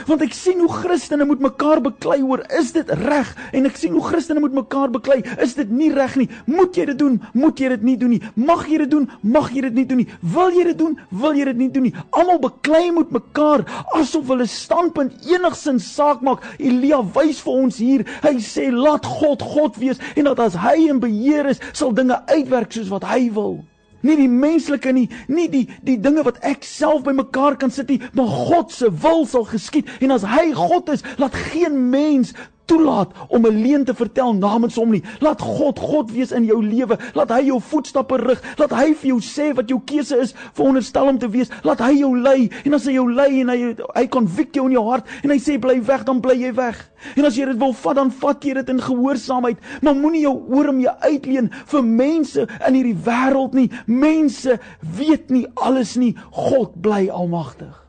Want 0.08 0.24
ek 0.26 0.34
sien 0.36 0.60
hoe 0.62 0.70
Christene 0.70 1.26
moet 1.28 1.42
mekaar 1.44 1.82
beklei 1.84 2.20
oor 2.22 2.42
is 2.58 2.72
dit 2.74 2.90
reg? 3.04 3.30
En 3.52 3.68
ek 3.68 3.78
sien 3.80 3.94
hoe 3.94 4.04
Christene 4.04 4.42
moet 4.42 4.54
mekaar 4.56 4.92
beklei. 4.94 5.20
Is 5.42 5.56
dit 5.58 5.70
nie 5.70 5.90
reg 5.94 6.16
nie? 6.20 6.28
Moet 6.50 6.78
jy 6.78 6.88
dit 6.92 6.98
doen? 6.98 7.20
Moet 7.32 7.60
jy 7.62 7.72
dit 7.74 7.86
nie 7.90 7.96
doen 8.00 8.14
nie? 8.16 8.22
Mag 8.34 8.66
jy 8.70 8.80
dit 8.84 8.90
doen? 8.90 9.08
Mag 9.22 9.50
jy 9.54 9.66
dit 9.68 9.78
nie 9.78 9.86
doen 9.90 10.02
nie? 10.02 10.08
Wil 10.34 10.58
jy 10.58 10.64
dit 10.70 10.78
doen? 10.78 10.96
Wil 11.10 11.38
jy 11.40 11.48
dit 11.50 11.60
nie 11.62 11.70
doen 11.74 11.88
nie? 11.88 11.94
Almal 12.14 12.40
beklei 12.42 12.88
met 12.94 13.12
mekaar 13.14 13.64
asof 13.98 14.32
hulle 14.32 14.48
standpunt 14.50 15.28
enigsins 15.28 15.90
saak 15.94 16.24
maak. 16.26 16.44
Elia 16.58 17.02
wys 17.14 17.42
vir 17.44 17.60
ons 17.64 17.78
hier 17.82 18.06
hy 18.24 18.36
sê 18.44 18.70
laat 18.72 19.06
God 19.20 19.44
God 19.54 19.78
wees 19.80 20.02
en 20.14 20.30
dat 20.30 20.42
as 20.46 20.58
hy 20.64 20.76
in 20.88 21.02
beheer 21.02 21.52
is 21.52 21.62
sal 21.72 21.94
dinge 21.96 22.18
uitwerk 22.30 22.74
soos 22.74 22.90
wat 22.92 23.06
hy 23.08 23.28
wil 23.34 23.62
Nie 24.04 24.16
die 24.20 24.28
menslike 24.30 24.92
nie, 24.92 25.06
nie 25.32 25.48
die 25.48 25.64
die 25.84 25.96
dinge 26.00 26.24
wat 26.26 26.40
ek 26.44 26.66
self 26.68 27.04
bymekaar 27.06 27.56
kan 27.60 27.72
sit 27.72 27.88
nie, 27.88 28.00
maar 28.12 28.28
God 28.28 28.72
se 28.72 28.90
wil 28.92 29.24
sal 29.28 29.46
geskied. 29.48 29.88
En 30.04 30.12
as 30.14 30.26
hy 30.28 30.50
God 30.56 30.92
is, 30.92 31.04
laat 31.20 31.36
geen 31.52 31.78
mens 31.90 32.34
toelaat 32.64 33.12
om 33.28 33.46
'n 33.46 33.62
leuen 33.62 33.84
te 33.84 33.94
vertel 33.94 34.34
namens 34.34 34.74
hom 34.74 34.90
nie. 34.90 35.02
Laat 35.20 35.40
God 35.40 35.78
God 35.78 36.10
wees 36.10 36.32
in 36.32 36.44
jou 36.44 36.62
lewe. 36.62 36.98
Laat 37.14 37.30
hy 37.30 37.46
jou 37.46 37.60
voetstappe 37.60 38.16
rig. 38.16 38.42
Laat 38.58 38.70
hy 38.70 38.94
vir 38.94 39.08
jou 39.08 39.20
sê 39.20 39.54
wat 39.54 39.68
jou 39.68 39.80
keuse 39.84 40.16
is, 40.20 40.34
veronderstel 40.52 41.06
om 41.06 41.18
te 41.18 41.28
wees. 41.28 41.50
Laat 41.62 41.78
hy 41.80 41.98
jou 41.98 42.20
lei. 42.20 42.50
En 42.64 42.74
as 42.74 42.84
hy 42.84 42.92
jou 42.92 43.12
lei 43.12 43.40
en 43.40 43.48
hy 43.48 43.76
hy 43.94 44.06
konvik 44.06 44.54
jou 44.54 44.66
in 44.66 44.72
jou 44.72 44.90
hart 44.90 45.06
en 45.22 45.30
hy 45.30 45.38
sê 45.38 45.58
bly 45.60 45.80
weg, 45.82 46.04
dan 46.04 46.20
bly 46.20 46.34
jy 46.34 46.52
weg. 46.54 46.90
En 47.16 47.24
as 47.24 47.36
jy 47.36 47.44
dit 47.44 47.58
wil 47.58 47.72
vat, 47.72 47.96
dan 47.96 48.10
vat 48.10 48.44
jy 48.44 48.54
dit 48.54 48.68
in 48.68 48.80
gehoorsaamheid. 48.80 49.58
Maar 49.82 49.94
moenie 49.94 50.24
jou 50.24 50.42
oor 50.48 50.68
om 50.68 50.80
jou 50.80 50.94
uitleen 51.00 51.50
vir 51.66 51.82
mense 51.82 52.48
in 52.66 52.74
hierdie 52.74 52.96
wêreld 53.04 53.54
nie. 53.54 53.70
Mense 53.86 54.58
weet 54.96 55.30
nie 55.30 55.46
alles 55.54 55.96
nie. 55.96 56.14
God 56.30 56.80
bly 56.80 57.08
almagtig. 57.08 57.83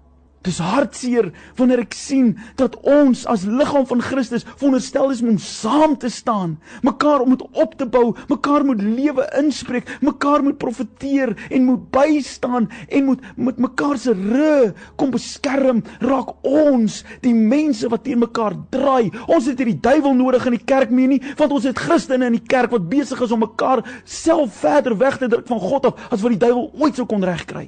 Dis 0.45 0.59
hartseer 0.61 1.31
wanneer 1.57 1.81
ek 1.81 1.95
sien 1.97 2.35
dat 2.59 2.75
ons 2.85 3.23
as 3.31 3.47
liggaam 3.49 3.87
van 3.89 4.03
Christus 4.05 4.45
veronderstel 4.59 5.13
is 5.13 5.23
om 5.25 5.39
saam 5.41 5.95
te 5.97 6.11
staan, 6.13 6.57
mekaar 6.85 7.25
moet 7.25 7.41
op 7.57 7.73
te 7.79 7.87
bou, 7.89 8.13
mekaar 8.29 8.65
moet 8.67 8.83
lewe 8.83 9.25
inspreek, 9.39 9.89
mekaar 10.05 10.45
moet 10.45 10.59
profeteer 10.61 11.33
en 11.49 11.65
moet 11.65 11.87
bystaan 11.95 12.69
en 12.89 13.07
moet 13.07 13.23
met 13.35 13.57
mekaar 13.65 13.97
se 13.97 14.13
rug 14.13 14.75
kom 14.99 15.13
beskerm, 15.15 15.81
raak 16.05 16.35
ons 16.45 17.01
die 17.25 17.33
mense 17.33 17.89
wat 17.89 18.05
teen 18.05 18.21
mekaar 18.21 18.53
draai. 18.73 19.09
Ons 19.25 19.49
het 19.49 19.57
hierdie 19.61 19.79
duiwel 19.81 20.13
nodig 20.17 20.45
in 20.45 20.59
die 20.59 20.67
kerk 20.67 20.93
meer 20.93 21.09
nie, 21.15 21.21
want 21.39 21.57
ons 21.57 21.65
het 21.65 21.81
Christene 21.81 22.29
in 22.29 22.37
die 22.37 22.45
kerk 22.53 22.75
wat 22.75 22.85
besig 22.91 23.21
is 23.25 23.33
om 23.33 23.41
mekaar 23.45 23.81
self 24.03 24.61
verder 24.61 24.97
weg 25.01 25.17
te 25.17 25.31
druk 25.31 25.49
van 25.49 25.63
God 25.63 25.89
af 25.89 26.07
as 26.11 26.21
wat 26.21 26.37
die 26.37 26.43
duiwel 26.45 26.69
ooit 26.77 27.01
sou 27.01 27.09
kon 27.09 27.25
regkry. 27.25 27.67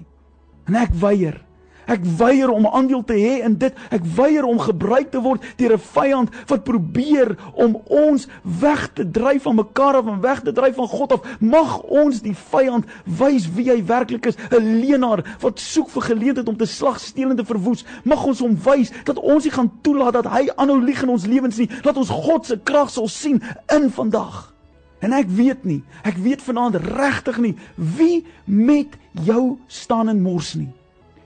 En 0.67 0.77
ek 0.77 0.93
weier 1.01 1.41
Ek 1.87 2.03
weier 2.19 2.51
om 2.51 2.67
aandeel 2.67 3.03
te 3.07 3.15
hê 3.15 3.37
in 3.47 3.55
dit. 3.59 3.75
Ek 3.95 4.03
weier 4.17 4.43
om 4.43 4.59
gebruik 4.59 5.13
te 5.13 5.21
word 5.23 5.43
deur 5.55 5.73
'n 5.73 5.85
vyand 5.95 6.29
wat 6.47 6.63
probeer 6.67 7.37
om 7.55 7.77
ons 7.87 8.27
weg 8.43 8.89
te 8.93 9.05
dryf 9.11 9.47
van 9.47 9.55
mekaar 9.55 9.95
af 9.95 10.07
en 10.07 10.21
weg 10.21 10.41
te 10.43 10.51
dryf 10.51 10.75
van 10.75 10.87
God 10.87 11.11
af. 11.11 11.21
Mag 11.39 11.81
ons 11.81 12.21
die 12.21 12.35
vyand 12.35 12.85
wys 13.05 13.47
wie 13.55 13.69
hy 13.71 13.85
werklik 13.85 14.25
is, 14.25 14.35
'n 14.51 14.79
leenaar 14.83 15.23
wat 15.39 15.59
soek 15.59 15.89
vir 15.89 16.01
geleentheid 16.01 16.47
om 16.47 16.57
te 16.57 16.65
slag, 16.65 16.99
steel 16.99 17.29
en 17.29 17.35
te 17.35 17.45
verwoes. 17.45 17.85
Mag 18.03 18.25
ons 18.25 18.39
hom 18.39 18.57
wys 18.63 18.91
dat 19.03 19.19
ons 19.19 19.43
nie 19.43 19.53
gaan 19.53 19.71
toelaat 19.81 20.13
dat 20.13 20.25
hy 20.27 20.49
aanhou 20.55 20.83
lieg 20.83 21.03
in 21.03 21.09
ons 21.09 21.25
lewens 21.25 21.57
nie. 21.57 21.69
Laat 21.83 21.97
ons 21.97 22.09
God 22.09 22.45
se 22.45 22.59
krag 22.63 22.89
sal 22.89 23.07
sien 23.07 23.41
in 23.71 23.89
vandag. 23.91 24.53
En 24.99 25.13
ek 25.13 25.29
weet 25.29 25.63
nie, 25.63 25.83
ek 26.03 26.17
weet 26.17 26.41
vanaand 26.41 26.75
regtig 26.75 27.37
nie 27.37 27.55
wie 27.75 28.25
met 28.45 28.87
jou 29.11 29.57
staan 29.67 30.09
en 30.09 30.21
mors 30.21 30.55
nie 30.55 30.73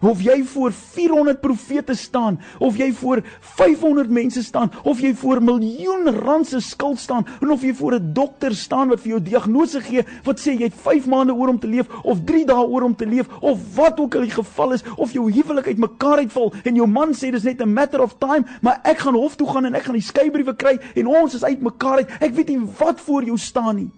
of 0.02 0.22
jy 0.22 0.44
voor 0.44 0.72
400 0.72 1.42
profete 1.42 1.96
staan, 1.96 2.40
of 2.60 2.78
jy 2.78 2.92
voor 2.94 3.22
500 3.40 4.10
mense 4.10 4.44
staan, 4.44 4.72
of 4.84 5.00
jy 5.00 5.14
voor 5.16 5.42
miljoen 5.44 6.10
rand 6.22 6.48
se 6.48 6.60
skuld 6.60 7.00
staan, 7.00 7.26
en 7.42 7.52
of 7.52 7.62
jy 7.62 7.74
voor 7.74 7.96
'n 8.00 8.14
dokter 8.14 8.56
staan 8.56 8.90
wat 8.90 9.00
vir 9.00 9.10
jou 9.10 9.22
diagnose 9.22 9.82
gee 9.82 10.04
wat 10.24 10.40
sê 10.40 10.58
jy 10.58 10.64
het 10.64 10.74
5 10.74 11.06
maande 11.06 11.34
oor 11.34 11.48
om 11.48 11.60
te 11.60 11.68
leef 11.68 11.88
of 12.04 12.24
3 12.26 12.46
dae 12.46 12.66
oor 12.66 12.84
om 12.84 12.96
te 12.96 13.06
leef 13.06 13.28
of 13.42 13.76
wat 13.76 14.00
ook 14.00 14.16
al 14.16 14.22
die 14.22 14.32
geval 14.32 14.74
is, 14.74 14.84
of 14.98 15.12
jou 15.14 15.32
huwelik 15.32 15.68
uitmekaar 15.68 16.18
uitval 16.18 16.54
en 16.64 16.76
jou 16.76 16.88
man 16.88 17.14
sê 17.14 17.32
dis 17.32 17.44
net 17.44 17.62
'n 17.62 17.74
matter 17.74 18.02
of 18.02 18.16
time, 18.18 18.46
maar 18.62 18.80
ek 18.84 18.98
gaan 19.00 19.16
hof 19.16 19.36
toe 19.36 19.48
gaan 19.48 19.66
en 19.66 19.76
ek 19.76 19.84
gaan 19.84 19.96
die 19.96 20.02
skeybriewe 20.02 20.56
kry 20.56 20.80
en 20.96 21.08
ons 21.08 21.34
is 21.34 21.44
uitmekaar 21.44 21.98
uit. 21.98 22.10
Ek 22.22 22.34
weet 22.34 22.48
nie 22.48 22.60
wat 22.80 23.02
voor 23.02 23.24
jou 23.24 23.38
staan 23.38 23.76
nie. 23.76 23.92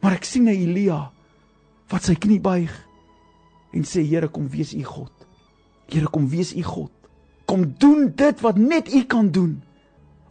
Maar 0.00 0.12
ek 0.12 0.24
sien 0.24 0.44
'n 0.44 0.48
Elia 0.48 1.10
wat 1.90 2.02
sy 2.02 2.14
knie 2.14 2.40
buig 2.40 2.86
en 3.72 3.82
sê 3.82 4.02
Here 4.06 4.28
kom 4.28 4.48
wees 4.48 4.74
u 4.74 4.82
God. 4.82 5.19
Here 5.94 6.10
kom 6.10 6.28
wees 6.30 6.54
u 6.54 6.62
God. 6.62 6.92
Kom 7.50 7.66
doen 7.78 8.12
dit 8.14 8.40
wat 8.40 8.58
net 8.58 8.92
u 8.94 9.04
kan 9.04 9.30
doen. 9.30 9.62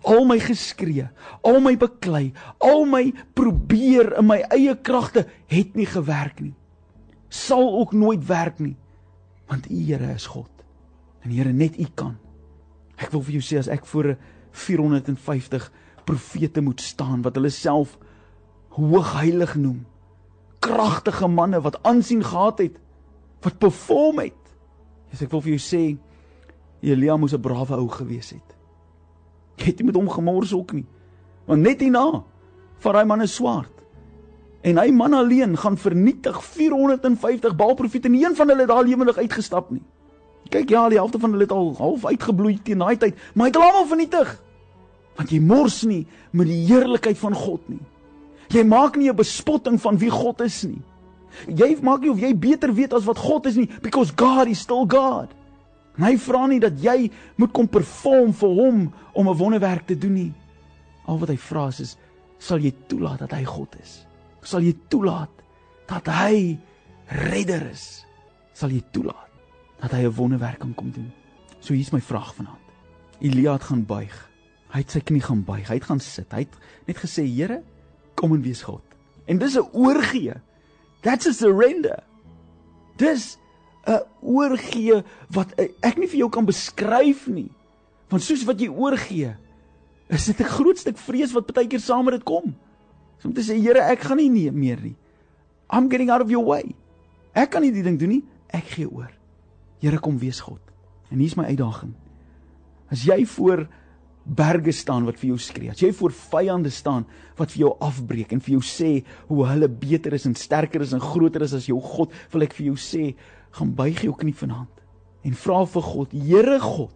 Al 0.08 0.24
my 0.26 0.38
geskree, 0.40 1.10
al 1.44 1.60
my 1.60 1.74
beklei, 1.78 2.32
al 2.64 2.86
my 2.88 3.10
probeer 3.36 4.14
in 4.22 4.30
my 4.30 4.40
eie 4.56 4.78
kragte 4.80 5.26
het 5.52 5.76
nie 5.76 5.88
gewerk 5.90 6.40
nie. 6.40 6.54
Sal 7.28 7.68
ook 7.82 7.92
nooit 7.94 8.24
werk 8.28 8.60
nie. 8.64 8.78
Want 9.52 9.68
u 9.70 9.76
Here 9.76 10.14
is 10.14 10.26
God. 10.26 10.50
En 11.22 11.32
Here 11.36 11.52
net 11.52 11.80
u 11.80 11.88
kan. 11.96 12.16
Ek 12.96 13.12
wil 13.12 13.24
vir 13.28 13.40
jou 13.40 13.44
sê 13.44 13.60
as 13.60 13.72
ek 13.72 13.86
voor 13.92 14.16
450 14.52 15.68
profete 16.08 16.62
moet 16.62 16.82
staan 16.82 17.22
wat 17.22 17.36
hulle 17.38 17.52
self 17.54 17.98
hoogheilig 18.80 19.56
noem, 19.60 19.84
kragtige 20.64 21.28
manne 21.28 21.62
wat 21.62 21.80
aansien 21.88 22.24
gehad 22.24 22.62
het, 22.64 22.80
wat 23.44 23.60
perform 23.62 24.22
het, 24.24 24.39
Jesus, 25.10 25.26
ek 25.26 25.32
wil 25.32 25.42
vir 25.42 25.56
jou 25.58 25.64
sê 25.64 25.98
Elia 26.82 27.18
moes 27.18 27.34
'n 27.34 27.42
brawe 27.42 27.76
ou 27.76 27.88
gewees 27.88 28.32
het. 28.32 28.56
Jy 29.58 29.66
het 29.66 29.80
nie 29.80 29.86
met 29.86 29.96
hom 29.96 30.10
gemors 30.10 30.54
ook 30.54 30.74
nie. 30.74 30.86
Want 31.46 31.62
net 31.62 31.82
hierna 31.82 32.24
vat 32.80 32.94
daai 32.94 33.06
man 33.06 33.22
'n 33.22 33.28
swaard. 33.28 33.76
En 34.62 34.78
hy 34.78 34.92
man 34.92 35.14
alleen 35.14 35.58
gaan 35.58 35.78
vernietig 35.78 36.44
450 36.44 37.56
Baal 37.56 37.76
profete 37.76 38.08
en 38.08 38.16
een 38.16 38.36
van 38.36 38.48
hulle 38.48 38.60
het 38.60 38.68
daar 38.68 38.84
lewendig 38.84 39.18
uitgestap 39.18 39.72
nie. 39.72 39.84
Kyk 40.50 40.70
ja, 40.70 40.90
die 40.90 40.98
helfte 40.98 41.20
van 41.20 41.32
hulle 41.32 41.46
het 41.46 41.52
al 41.52 41.76
half 41.78 42.06
uitgebloei 42.06 42.60
teen 42.64 42.78
daai 42.78 42.98
tyd, 42.98 43.16
maar 43.34 43.48
hy 43.48 43.52
het 43.52 43.56
hulle 43.56 43.72
almal 43.72 43.88
vernietig. 43.88 44.44
Want 45.16 45.30
jy 45.30 45.40
mors 45.40 45.84
nie 45.84 46.08
met 46.32 46.48
die 46.48 46.66
heerlikheid 46.66 47.18
van 47.18 47.34
God 47.34 47.70
nie. 47.70 47.82
Jy 48.50 48.64
maak 48.64 48.98
nie 48.98 49.10
'n 49.10 49.16
bespotting 49.16 49.80
van 49.82 49.98
wie 49.98 50.10
God 50.10 50.42
is 50.42 50.64
nie. 50.64 50.82
Jy 51.48 51.78
maak 51.82 52.02
nie 52.02 52.12
of 52.12 52.20
jy 52.20 52.34
beter 52.38 52.74
weet 52.74 52.94
as 52.94 53.06
wat 53.06 53.18
God 53.18 53.46
is 53.46 53.56
nie 53.56 53.70
because 53.82 54.14
God 54.16 54.48
is 54.48 54.60
still 54.60 54.86
God. 54.86 55.30
En 55.98 56.08
hy 56.08 56.16
vra 56.18 56.46
nie 56.48 56.60
dat 56.64 56.78
jy 56.80 57.10
moet 57.36 57.52
kom 57.56 57.68
perform 57.68 58.34
vir 58.34 58.50
hom 58.50 58.94
om 59.14 59.30
'n 59.30 59.38
wonderwerk 59.38 59.86
te 59.88 59.98
doen 59.98 60.14
nie. 60.14 60.34
Al 61.06 61.20
wat 61.20 61.30
hy 61.30 61.38
vra 61.38 61.68
is, 61.68 61.80
is 61.80 61.98
sal 62.40 62.60
jy 62.60 62.74
toelaat 62.88 63.20
dat 63.20 63.32
hy 63.32 63.44
God 63.44 63.76
is? 63.82 64.06
Sal 64.42 64.62
jy 64.62 64.76
toelaat 64.88 65.30
dat 65.88 66.08
hy 66.08 66.58
redder 67.08 67.70
is? 67.72 68.06
Sal 68.54 68.70
jy 68.70 68.84
toelaat 68.92 69.30
dat 69.82 69.92
hy 69.92 70.06
'n 70.06 70.16
wonderwerk 70.16 70.60
kan 70.60 70.74
kom 70.74 70.92
doen? 70.92 71.12
So 71.60 71.74
hier's 71.74 71.92
my 71.92 72.02
vraag 72.02 72.36
vanaand. 72.36 72.64
Elia 73.20 73.54
het 73.54 73.64
gaan 73.64 73.86
buig. 73.86 74.30
Hy 74.70 74.80
het 74.80 74.92
sy 74.92 75.00
knie 75.00 75.22
gaan 75.22 75.44
buig. 75.44 75.68
Hy 75.68 75.76
het 75.76 75.84
gaan 75.84 76.00
sit. 76.00 76.32
Hy 76.32 76.40
het 76.40 76.56
net 76.88 76.98
gesê, 76.98 77.26
Here, 77.26 77.64
kom 78.16 78.34
en 78.34 78.42
wees 78.42 78.62
God. 78.62 78.84
En 79.28 79.38
dis 79.38 79.58
'n 79.58 79.70
oorgee 79.74 80.34
That's 81.02 81.28
a 81.28 81.34
surrender. 81.34 82.04
Dis 82.98 83.38
'n 83.88 84.04
oorgee 84.22 85.04
wat 85.32 85.54
ek 85.82 85.98
nie 85.98 86.08
vir 86.08 86.20
jou 86.20 86.30
kan 86.30 86.46
beskryf 86.46 87.28
nie. 87.28 87.52
Want 88.10 88.24
soos 88.24 88.44
wat 88.46 88.60
jy 88.60 88.70
oorgee, 88.70 89.36
is 90.10 90.26
dit 90.26 90.40
'n 90.40 90.44
groot 90.44 90.78
stuk 90.78 90.98
vrees 90.98 91.32
wat 91.34 91.54
baie 91.54 91.68
keer 91.68 91.80
saam 91.80 92.06
met 92.06 92.14
dit 92.14 92.24
kom. 92.24 92.56
Om 93.24 93.34
te 93.34 93.42
sê 93.42 93.60
Here, 93.60 93.80
ek 93.80 94.00
gaan 94.00 94.18
nie 94.18 94.30
nee 94.30 94.52
meer 94.52 94.80
nie. 94.82 94.96
I'm 95.70 95.90
getting 95.90 96.10
out 96.10 96.22
of 96.22 96.30
your 96.30 96.46
way. 96.46 96.76
Ek 97.34 97.52
kan 97.52 97.62
nie 97.62 97.72
die 97.72 97.84
ding 97.84 98.00
doen 98.00 98.10
nie. 98.10 98.24
Ek 98.48 98.64
gee 98.64 98.90
oor. 98.90 99.12
Here 99.80 100.00
kom 100.00 100.18
wees 100.18 100.40
God. 100.40 100.60
En 101.12 101.20
hier's 101.20 101.36
my 101.36 101.46
uitdaging. 101.46 101.94
As 102.90 103.04
jy 103.06 103.26
voor 103.26 103.68
berge 104.26 104.72
staan 104.76 105.06
wat 105.06 105.20
vir 105.20 105.32
jou 105.32 105.40
skree. 105.42 105.72
As 105.72 105.82
jy 105.82 105.92
voor 105.96 106.14
vyande 106.14 106.72
staan 106.74 107.06
wat 107.40 107.52
vir 107.54 107.66
jou 107.66 107.72
afbreek 107.82 108.34
en 108.36 108.42
vir 108.44 108.58
jou 108.58 108.64
sê 108.66 108.92
hoe 109.30 109.46
hulle 109.48 109.70
beter 109.70 110.14
is 110.14 110.28
en 110.30 110.36
sterker 110.36 110.82
is 110.82 110.94
en 110.94 111.04
groter 111.04 111.46
is 111.46 111.56
as 111.58 111.70
jou 111.70 111.80
God, 111.82 112.14
wil 112.34 112.46
ek 112.46 112.54
vir 112.58 112.72
jou 112.72 112.78
sê, 112.80 113.14
gaan 113.58 113.72
buig 113.74 114.04
jou 114.06 114.14
knie 114.18 114.36
vanaand 114.36 114.84
en 115.26 115.36
vra 115.36 115.64
vir 115.68 115.84
God, 115.84 116.14
Here 116.14 116.60
God, 116.64 116.94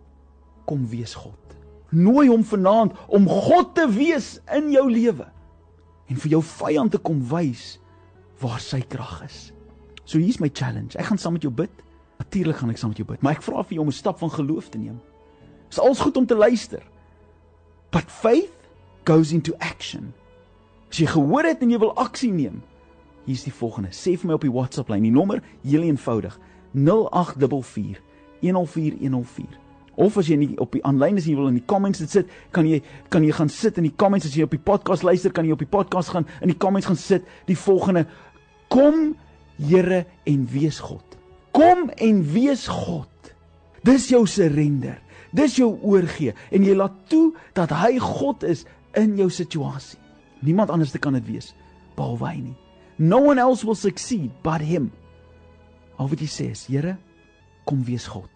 kom 0.69 0.85
wees 0.87 1.15
God. 1.17 1.39
Nooi 1.93 2.29
hom 2.29 2.43
vanaand 2.47 2.95
om 3.13 3.27
God 3.29 3.73
te 3.77 3.87
wees 3.91 4.37
in 4.55 4.71
jou 4.73 4.85
lewe 4.89 5.27
en 6.09 6.19
vir 6.19 6.37
jou 6.37 6.41
vyand 6.45 6.93
te 6.93 7.01
kom 7.01 7.19
wys 7.31 7.77
waar 8.41 8.61
sy 8.63 8.81
krag 8.89 9.21
is. 9.27 9.51
So 10.05 10.19
hier's 10.19 10.39
my 10.41 10.49
challenge. 10.49 10.97
Ek 10.99 11.07
gaan 11.09 11.19
saam 11.21 11.37
met 11.37 11.45
jou 11.45 11.53
bid. 11.53 11.71
Natuurlik 12.19 12.59
gaan 12.59 12.71
ek 12.73 12.79
saam 12.79 12.91
met 12.93 12.99
jou 13.01 13.07
bid, 13.07 13.21
maar 13.23 13.37
ek 13.37 13.43
vra 13.45 13.63
vir 13.63 13.77
jou 13.77 13.83
om 13.83 13.91
'n 13.91 13.99
stap 13.99 14.19
van 14.19 14.31
geloof 14.31 14.69
te 14.69 14.77
neem. 14.77 14.99
Dit 15.69 15.77
is 15.77 15.79
als 15.79 15.99
goed 15.99 16.17
om 16.17 16.25
te 16.25 16.35
luister. 16.35 16.83
But 17.93 18.09
faith 18.09 18.51
goes 19.05 19.31
into 19.31 19.53
action. 19.61 20.13
As 20.89 20.97
jy 20.97 21.07
gehoor 21.13 21.45
het 21.45 21.61
en 21.61 21.73
jy 21.73 21.77
wil 21.81 21.93
aksie 22.01 22.31
neem, 22.33 22.63
hier's 23.27 23.45
die 23.45 23.53
volgende. 23.53 23.93
Sê 23.93 24.15
vir 24.17 24.31
my 24.31 24.37
op 24.39 24.45
die 24.45 24.53
WhatsApp 24.53 24.89
lyn, 24.89 25.05
die 25.05 25.13
nommer 25.13 25.43
heel 25.61 25.85
eenvoudig: 25.85 26.39
0844 26.73 28.01
104104. 28.41 29.59
Of 30.01 30.17
as 30.17 30.29
jy 30.31 30.39
nie 30.41 30.49
op 30.57 30.73
die 30.73 30.81
aanlyn 30.89 31.19
is 31.21 31.27
en 31.27 31.35
jy 31.35 31.37
wil 31.37 31.51
in 31.51 31.59
die 31.59 31.67
comments 31.69 32.01
sit, 32.09 32.31
kan 32.55 32.65
jy 32.65 32.81
kan 33.13 33.25
jy 33.25 33.35
gaan 33.37 33.51
sit 33.53 33.77
in 33.77 33.85
die 33.85 33.93
comments 33.93 34.25
as 34.25 34.33
jy 34.33 34.47
op 34.47 34.55
die 34.55 34.63
podcast 34.71 35.05
luister, 35.05 35.29
kan 35.29 35.45
jy 35.45 35.53
op 35.53 35.61
die 35.61 35.69
podcast 35.69 36.15
gaan 36.15 36.25
in 36.41 36.49
die 36.49 36.57
comments 36.57 36.89
gaan 36.89 36.97
sit 36.97 37.29
die 37.45 37.57
volgende: 37.57 38.07
Kom 38.73 39.13
Here 39.61 40.07
en 40.25 40.47
wees 40.49 40.79
God. 40.81 41.05
Kom 41.53 41.91
en 42.01 42.23
wees 42.33 42.65
God. 42.67 43.33
Dis 43.85 44.09
jou 44.09 44.25
surrender. 44.25 44.97
Dis 45.33 45.57
jou 45.57 45.71
oorgee 45.81 46.33
en 46.53 46.65
jy 46.65 46.75
laat 46.77 46.95
toe 47.09 47.33
dat 47.57 47.73
hy 47.81 47.97
God 48.01 48.45
is 48.45 48.65
in 48.99 49.15
jou 49.17 49.29
situasie. 49.33 49.99
Niemand 50.45 50.69
anders 50.69 50.93
kan 51.01 51.17
dit 51.17 51.25
wees 51.25 51.53
behalwe 51.97 52.29
hy 52.29 52.39
nie. 52.41 52.57
No 52.97 53.19
one 53.29 53.41
else 53.41 53.65
will 53.65 53.77
succeed 53.77 54.31
but 54.45 54.61
him. 54.61 54.91
Al 55.97 56.09
wat 56.09 56.21
jy 56.21 56.29
sê 56.29 56.51
is, 56.53 56.65
Here, 56.69 56.97
kom 57.65 57.83
wees 57.85 58.05
God. 58.09 58.29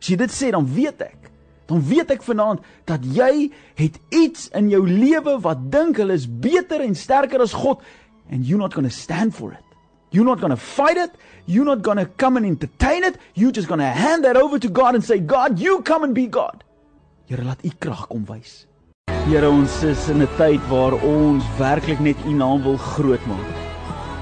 As 0.00 0.08
jy 0.08 0.18
dit 0.20 0.32
sê, 0.32 0.50
dan 0.52 0.66
weet 0.68 1.00
ek, 1.04 1.30
dan 1.68 1.80
weet 1.84 2.12
ek 2.12 2.24
vanaand 2.24 2.64
dat 2.88 3.04
jy 3.08 3.48
het 3.78 3.96
iets 4.12 4.50
in 4.56 4.68
jou 4.72 4.82
lewe 4.84 5.38
wat 5.44 5.62
dink 5.72 6.00
hulle 6.00 6.16
is 6.16 6.26
beter 6.28 6.84
en 6.84 6.96
sterker 6.96 7.40
as 7.40 7.56
God 7.56 7.80
and 8.28 8.44
you're 8.44 8.60
not 8.60 8.74
going 8.74 8.88
to 8.88 8.92
stand 8.92 9.32
for 9.34 9.52
it. 9.52 9.63
You're 10.14 10.24
not 10.24 10.38
going 10.38 10.50
to 10.50 10.56
fight 10.56 10.96
it. 10.96 11.10
You're 11.44 11.64
not 11.64 11.82
going 11.82 11.96
to 11.96 12.06
come 12.06 12.36
and 12.36 12.46
entertain 12.46 13.02
it. 13.02 13.18
You're 13.34 13.50
just 13.50 13.66
going 13.66 13.80
to 13.80 13.86
hand 13.86 14.24
that 14.24 14.36
over 14.36 14.60
to 14.60 14.68
God 14.68 14.94
and 14.94 15.02
say, 15.02 15.18
God, 15.18 15.58
you 15.58 15.82
come 15.82 16.04
and 16.04 16.14
be 16.14 16.28
God. 16.28 16.62
Here, 17.26 17.42
laat 17.42 17.64
u 17.64 17.72
krag 17.82 18.06
kom 18.12 18.22
wys. 18.28 18.52
Here, 19.26 19.48
ons 19.48 19.82
is 19.82 20.08
in 20.12 20.22
'n 20.22 20.30
tyd 20.38 20.62
waar 20.70 20.94
ons 21.02 21.42
werklik 21.58 21.98
net 21.98 22.20
u 22.30 22.32
naam 22.32 22.62
wil 22.62 22.76
groot 22.76 23.26
maak. 23.26 23.50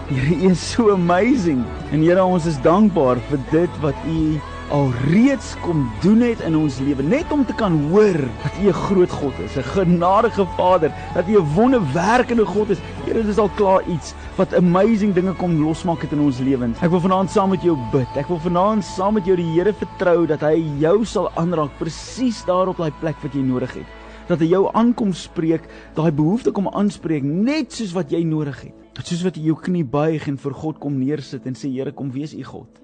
Here, 0.08 0.32
u 0.32 0.50
is 0.50 0.60
so 0.60 0.88
amazing. 0.96 1.60
En 1.92 2.00
Here, 2.00 2.24
ons 2.24 2.46
is 2.46 2.56
dankbaar 2.62 3.20
vir 3.28 3.40
dit 3.50 3.80
wat 3.84 3.98
u 4.08 4.40
al 4.70 4.90
reeds 5.10 5.54
kom 5.60 5.90
doen 6.00 6.20
het 6.20 6.40
in 6.46 6.56
ons 6.56 6.78
lewe 6.78 7.02
net 7.02 7.32
om 7.32 7.44
te 7.46 7.54
kan 7.54 7.74
hoor 7.90 8.18
dat 8.42 8.54
U 8.62 8.68
'n 8.68 8.72
groot 8.72 9.10
God 9.10 9.38
is, 9.44 9.56
'n 9.56 9.62
genadige 9.62 10.46
Vader, 10.56 10.92
dat 11.14 11.28
U 11.28 11.36
'n 11.36 11.54
wonderwerkende 11.54 12.46
God 12.46 12.70
is. 12.70 12.78
Here, 13.04 13.22
dit 13.22 13.26
is 13.26 13.38
al 13.38 13.50
klaar 13.56 13.82
iets 13.88 14.14
wat 14.36 14.54
amazing 14.54 15.14
dinge 15.14 15.32
kom 15.32 15.64
losmaak 15.64 16.00
het 16.02 16.12
in 16.12 16.20
ons 16.20 16.38
lewens. 16.38 16.78
Ek 16.80 16.90
wil 16.90 17.00
vanaand 17.00 17.30
saam 17.30 17.50
met 17.50 17.62
jou 17.62 17.78
bid. 17.92 18.08
Ek 18.16 18.28
wil 18.28 18.38
vanaand 18.38 18.84
saam 18.84 19.14
met 19.14 19.24
jou 19.24 19.36
die 19.36 19.52
Here 19.52 19.72
vertrou 19.72 20.26
dat 20.26 20.40
hy 20.40 20.62
jou 20.78 21.04
sal 21.04 21.30
aanraak 21.34 21.78
presies 21.78 22.44
daar 22.44 22.68
op 22.68 22.76
daai 22.76 22.92
plek 23.00 23.16
wat 23.22 23.32
jy 23.32 23.42
nodig 23.42 23.74
het. 23.74 23.86
Dat 24.26 24.38
hy 24.38 24.46
jou 24.46 24.70
aankom 24.72 25.12
spreek, 25.12 25.62
daai 25.94 26.12
behoefte 26.12 26.50
kom 26.50 26.68
aanspreek 26.68 27.22
net 27.22 27.72
soos 27.72 27.92
wat 27.92 28.10
jy 28.10 28.24
nodig 28.24 28.60
het. 28.60 28.74
Dit 28.94 29.06
soos 29.06 29.22
wat 29.22 29.36
jy 29.36 29.42
jou 29.42 29.56
knie 29.60 29.84
buig 29.84 30.28
en 30.28 30.36
vir 30.36 30.52
God 30.52 30.78
kom 30.78 30.98
neersit 30.98 31.46
en 31.46 31.54
sê 31.54 31.68
Here, 31.68 31.92
kom 31.92 32.10
wees 32.10 32.34
U 32.34 32.42
God 32.42 32.81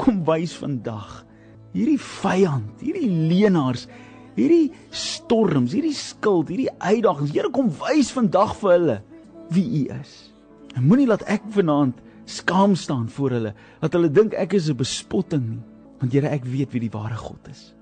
kom 0.00 0.22
wys 0.28 0.54
vandag 0.58 1.24
hierdie 1.76 1.98
vyand, 2.00 2.80
hierdie 2.82 3.10
leenaars, 3.28 3.86
hierdie 4.38 4.72
storms, 4.94 5.74
hierdie 5.76 5.94
skuld, 5.96 6.50
hierdie 6.52 6.70
uitdagings. 6.78 7.34
Here 7.34 7.50
kom 7.54 7.70
wys 7.82 8.12
vandag 8.14 8.54
vir 8.60 8.74
hulle 8.76 8.98
wie 9.54 9.66
U 9.82 9.82
is. 9.98 10.14
En 10.76 10.86
moenie 10.88 11.08
laat 11.08 11.24
ek 11.30 11.46
vanaand 11.54 11.98
skaam 12.28 12.76
staan 12.76 13.08
voor 13.08 13.36
hulle 13.38 13.54
dat 13.80 13.94
hulle 13.96 14.10
dink 14.12 14.34
ek 14.36 14.54
is 14.54 14.68
'n 14.68 14.76
bespotting 14.76 15.44
nie, 15.48 15.62
want 16.00 16.12
Here 16.12 16.28
ek 16.28 16.44
weet 16.44 16.72
wie 16.72 16.80
die 16.80 16.92
ware 16.92 17.16
God 17.16 17.48
is. 17.48 17.74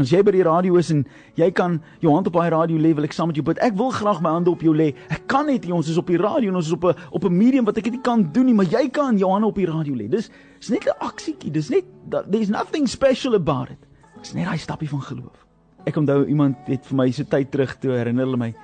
As 0.00 0.08
jy 0.08 0.22
by 0.24 0.32
die 0.32 0.44
radio 0.46 0.78
is 0.80 0.88
en 0.88 1.02
jy 1.36 1.50
kan 1.52 1.74
jou 2.00 2.12
hand 2.14 2.28
op 2.30 2.36
daai 2.38 2.48
radio 2.54 2.78
lê, 2.80 2.94
wil 2.96 3.04
ek 3.04 3.12
saam 3.12 3.28
met 3.28 3.36
jou 3.36 3.44
bid. 3.44 3.58
Ek 3.60 3.74
wil 3.76 3.90
graag 3.92 4.22
my 4.24 4.30
hande 4.32 4.48
op 4.48 4.62
jou 4.64 4.72
lê. 4.72 4.94
Ek 5.12 5.26
kan 5.28 5.44
net 5.46 5.66
nie, 5.66 5.74
ons 5.76 5.90
is 5.92 5.98
op 6.00 6.08
die 6.08 6.16
radio 6.16 6.48
en 6.48 6.56
ons 6.56 6.70
is 6.70 6.72
op 6.72 6.86
'n 6.88 6.96
op 7.12 7.24
'n 7.24 7.36
medium 7.36 7.64
wat 7.64 7.76
ek 7.76 7.90
dit 7.92 8.00
kan 8.00 8.24
doen 8.32 8.46
nie, 8.46 8.54
maar 8.54 8.64
jy 8.64 8.88
kan 8.88 9.18
jou 9.18 9.30
hande 9.30 9.46
op 9.46 9.54
die 9.54 9.66
radio 9.66 9.94
lê. 9.94 10.08
Dis 10.08 10.30
is 10.60 10.70
net 10.70 10.86
'n 10.86 10.96
aksietjie. 10.98 11.50
Dis 11.50 11.68
net 11.68 11.84
there's 12.30 12.48
nothing 12.48 12.88
special 12.88 13.34
about 13.34 13.68
it. 13.68 13.78
Dis 14.22 14.32
net 14.32 14.48
'n 14.48 14.58
stapie 14.58 14.88
van 14.88 15.02
geloof. 15.02 15.46
Ek 15.84 15.96
onthou 15.96 16.24
iemand 16.26 16.56
het 16.64 16.86
vir 16.86 16.96
my 16.96 17.10
so 17.10 17.24
tyd 17.24 17.50
terug 17.50 17.78
toe 17.78 17.90
herinner 17.90 18.24
hulle 18.24 18.36
my. 18.36 18.54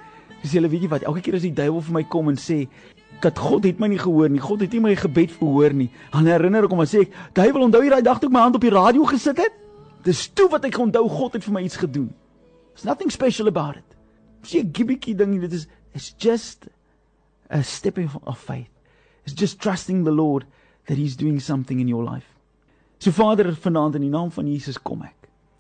Dis 0.42 0.52
julle 0.52 0.68
weet 0.68 0.82
jy 0.82 0.88
wat, 0.88 1.02
elke 1.02 1.20
keer 1.20 1.34
as 1.34 1.42
die 1.42 1.52
duiwel 1.52 1.82
vir 1.82 1.92
my 1.92 2.04
kom 2.04 2.28
en 2.28 2.36
sê 2.36 2.68
dat 3.20 3.38
God 3.38 3.64
het 3.64 3.78
my 3.78 3.88
nie 3.88 3.98
gehoor 3.98 4.30
nie. 4.30 4.40
God 4.40 4.60
het 4.60 4.72
nie 4.72 4.80
my 4.80 4.94
gebed 4.94 5.30
verhoor 5.30 5.74
nie. 5.74 5.90
Dan 6.12 6.26
herinner 6.26 6.64
ek 6.64 6.70
hom 6.70 6.80
en 6.80 6.86
sê 6.86 7.00
ek, 7.00 7.12
"Duiwel, 7.34 7.62
onthou 7.62 7.82
jy 7.82 7.90
daai 7.90 8.02
dag 8.02 8.20
toe 8.20 8.28
ek 8.28 8.32
my 8.32 8.40
hand 8.40 8.54
op 8.54 8.60
die 8.60 8.70
radio 8.70 9.04
gesit 9.04 9.36
het?" 9.36 9.67
Dis 10.06 10.28
toe 10.32 10.48
wat 10.52 10.64
ek 10.64 10.78
onthou 10.78 11.08
God 11.10 11.34
het 11.36 11.44
vir 11.44 11.54
my 11.56 11.62
iets 11.66 11.80
gedoen. 11.80 12.12
There's 12.74 12.86
nothing 12.86 13.10
special 13.10 13.48
about 13.50 13.76
it. 13.76 13.96
Dis 14.42 14.54
'n 14.54 14.72
gimmickie 14.72 15.16
ding, 15.16 15.40
dit 15.40 15.52
is 15.52 15.66
it's 15.94 16.14
just 16.18 16.68
a 17.50 17.62
step 17.62 17.98
of 17.98 18.38
faith. 18.38 18.70
It's 19.24 19.34
just 19.34 19.60
trusting 19.60 20.04
the 20.04 20.12
Lord 20.12 20.46
that 20.86 20.96
he's 20.96 21.16
doing 21.16 21.40
something 21.40 21.80
in 21.80 21.88
your 21.88 22.04
life. 22.04 22.28
So 22.98 23.10
Vader, 23.10 23.52
vanaand 23.52 23.94
in 23.94 24.02
die 24.02 24.10
naam 24.10 24.30
van 24.30 24.46
Jesus 24.46 24.78
kom 24.78 25.02
ek. 25.02 25.17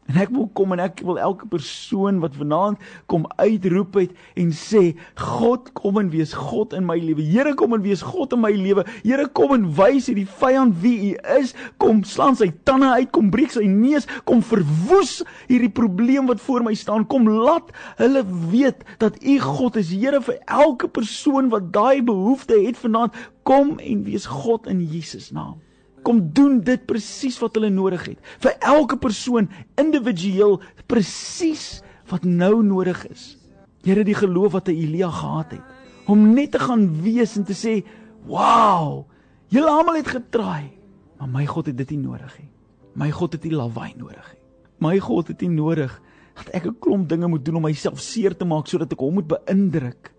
En 0.08 0.16
ek 0.22 0.30
wil 0.32 0.46
kom 0.56 0.72
en 0.72 0.80
ek 0.80 1.02
wil 1.04 1.18
elke 1.20 1.44
persoon 1.52 2.22
wat 2.22 2.36
vanaand 2.38 2.80
kom 3.12 3.26
uitroep 3.36 3.98
het 4.00 4.14
en 4.40 4.54
sê 4.56 4.94
God 5.20 5.68
kom 5.76 5.98
en 6.00 6.08
wees 6.08 6.32
God 6.32 6.72
in 6.76 6.86
my 6.88 6.96
lewe. 6.96 7.26
Here 7.28 7.52
kom 7.60 7.76
en 7.76 7.84
wees 7.84 8.00
God 8.00 8.32
in 8.32 8.40
my 8.40 8.54
lewe. 8.56 8.86
Here 9.02 9.26
kom 9.36 9.52
en 9.52 9.66
wys 9.76 10.08
hierdie 10.08 10.24
vyand 10.40 10.80
wie 10.80 10.94
U 11.10 11.12
is. 11.36 11.52
Kom 11.82 12.00
slaan 12.08 12.40
sy 12.40 12.48
tande 12.64 12.88
uit, 12.94 13.12
kom 13.12 13.28
breek 13.34 13.52
sy 13.52 13.66
neus, 13.68 14.08
kom 14.24 14.40
verwoes 14.40 15.18
hierdie 15.50 15.72
probleem 15.76 16.32
wat 16.32 16.40
voor 16.46 16.64
my 16.64 16.72
staan. 16.72 17.04
Kom 17.12 17.28
laat 17.28 17.68
hulle 18.00 18.24
weet 18.48 18.80
dat 19.04 19.20
U 19.20 19.38
God 19.44 19.76
is. 19.76 19.92
Here 19.92 20.24
vir 20.24 20.40
elke 20.48 20.88
persoon 20.88 21.52
wat 21.52 21.68
daai 21.76 22.00
behoefte 22.00 22.56
het 22.64 22.80
vanaand, 22.80 23.12
kom 23.44 23.76
en 23.76 24.04
wees 24.08 24.24
God 24.40 24.72
in 24.72 24.80
Jesus 24.88 25.28
naam 25.36 25.58
kom 26.08 26.22
doen 26.32 26.62
dit 26.64 26.86
presies 26.88 27.36
wat 27.42 27.58
hulle 27.58 27.68
nodig 27.72 28.06
het. 28.14 28.20
Vir 28.40 28.56
elke 28.64 28.96
persoon 28.96 29.50
individueel 29.80 30.56
presies 30.88 31.82
wat 32.08 32.24
nou 32.24 32.62
nodig 32.64 33.02
is. 33.12 33.34
Here 33.84 34.04
die 34.04 34.16
geloof 34.16 34.56
wat 34.56 34.72
Elia 34.72 35.12
gehad 35.12 35.58
het 35.58 35.76
om 36.08 36.30
net 36.32 36.54
te 36.54 36.60
gaan 36.62 36.86
wees 37.04 37.36
en 37.36 37.44
te 37.44 37.52
sê, 37.52 37.84
"Wow, 38.24 39.04
julle 39.52 39.68
almal 39.68 40.00
het 40.00 40.08
getraai, 40.08 40.72
maar 41.18 41.28
my 41.28 41.44
God 41.46 41.66
het 41.66 41.76
dit 41.76 41.90
nie 41.90 41.98
nodig 42.08 42.38
nie. 42.38 42.48
My 42.94 43.10
God 43.10 43.32
het 43.32 43.44
nie 43.44 43.52
lawaai 43.52 43.92
nodig 43.96 44.32
nie. 44.32 44.42
My 44.78 44.98
God 44.98 45.28
het 45.28 45.40
nie 45.40 45.50
nodig 45.50 46.00
dat 46.34 46.48
ek 46.54 46.66
'n 46.66 46.78
klomp 46.80 47.08
dinge 47.08 47.28
moet 47.28 47.44
doen 47.44 47.56
om 47.56 47.62
myself 47.62 48.00
seer 48.00 48.36
te 48.36 48.44
maak 48.44 48.66
sodat 48.66 48.92
ek 48.92 48.98
hom 48.98 49.14
moet 49.14 49.28
beïndruk 49.28 50.12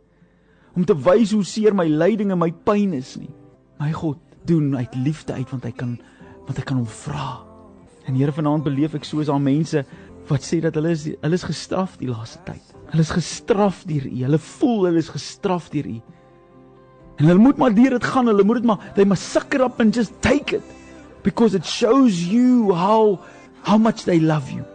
om 0.76 0.86
te 0.86 0.94
wys 0.94 1.32
hoe 1.32 1.44
seer 1.44 1.74
my 1.74 1.88
lyding 1.88 2.32
en 2.32 2.38
my 2.38 2.52
pyn 2.52 2.94
is 2.94 3.18
nie. 3.18 3.34
My 3.80 3.92
God 3.92 4.18
doen 4.50 4.74
uit 4.78 4.96
liefde 5.06 5.38
uit 5.38 5.50
want 5.54 5.68
hy 5.68 5.74
kan 5.78 5.98
want 6.48 6.58
hy 6.58 6.66
kan 6.66 6.80
hom 6.82 6.90
vra. 7.06 7.30
En 8.10 8.18
Here 8.18 8.34
vanaand 8.34 8.66
beleef 8.66 8.96
ek 8.98 9.06
soos 9.06 9.30
daar 9.30 9.42
mense 9.42 9.84
wat 10.30 10.46
sê 10.46 10.60
dat 10.64 10.78
hulle 10.78 10.94
is 10.96 11.06
hulle 11.10 11.38
is 11.38 11.46
gestraf 11.46 11.98
die 12.02 12.10
laaste 12.10 12.42
tyd. 12.48 12.74
Hulle 12.90 13.06
is 13.06 13.14
gestraf 13.14 13.84
deur 13.90 14.08
U. 14.10 14.16
Hulle 14.24 14.42
voel 14.56 14.90
hulle 14.90 15.04
is 15.04 15.12
gestraf 15.14 15.70
deur 15.74 15.90
U. 15.90 16.00
En 17.20 17.28
hulle 17.28 17.42
moet 17.42 17.62
maar 17.62 17.76
deur 17.76 17.98
dit 17.98 18.10
gaan. 18.14 18.30
Hulle 18.32 18.46
moet 18.48 18.62
dit 18.62 18.70
maar 18.70 18.92
they 18.96 19.06
must 19.06 19.30
suck 19.30 19.54
it 19.54 19.62
up 19.66 19.80
and 19.80 19.96
just 19.96 20.16
take 20.26 20.56
it 20.56 20.66
because 21.24 21.56
it 21.58 21.66
shows 21.66 22.24
you 22.26 22.74
how 22.74 23.20
how 23.68 23.78
much 23.78 24.06
they 24.06 24.20
love 24.20 24.50
you. 24.52 24.66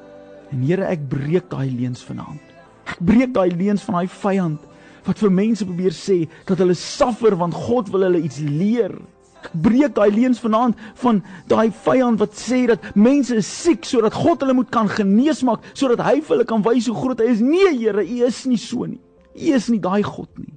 En 0.53 0.63
Here, 0.63 0.87
ek 0.87 1.09
breek 1.11 1.51
daai 1.51 1.71
leuns 1.73 2.05
vanaand. 2.07 2.53
Ek 2.87 3.01
breek 3.03 3.33
daai 3.35 3.51
leuns 3.51 3.83
van 3.87 4.03
daai 4.03 4.11
vyand 4.21 4.71
wat 5.05 5.21
vir 5.21 5.33
mense 5.37 5.67
probeer 5.67 5.93
sê 5.93 6.23
dat 6.49 6.61
hulle 6.63 6.77
suffer 6.79 7.35
want 7.37 7.57
God 7.67 7.91
wil 7.93 8.07
hulle 8.07 8.23
iets 8.25 8.39
leer 8.41 8.95
breek 9.53 9.95
daai 9.95 10.11
leuns 10.11 10.41
vanaand 10.41 10.77
van 11.03 11.23
daai 11.47 11.71
vyand 11.85 12.19
wat 12.19 12.35
sê 12.39 12.67
dat 12.67 12.95
mense 12.95 13.37
is 13.37 13.63
siek 13.63 13.85
sodat 13.85 14.15
God 14.15 14.41
hulle 14.41 14.55
moet 14.55 14.71
kan 14.71 14.89
genees 14.89 15.43
maak 15.43 15.65
sodat 15.73 16.01
hy 16.01 16.21
vir 16.21 16.37
hulle 16.37 16.45
kan 16.45 16.63
wys 16.63 16.87
hoe 16.87 16.97
groot 16.97 17.21
hy 17.21 17.31
is. 17.33 17.41
Nee 17.41 17.73
Here, 17.75 18.05
U 18.05 18.27
is 18.27 18.45
nie 18.47 18.59
so 18.59 18.85
nie. 18.87 19.01
U 19.35 19.55
is 19.55 19.69
nie 19.69 19.81
daai 19.81 20.03
God 20.03 20.31
nie. 20.39 20.55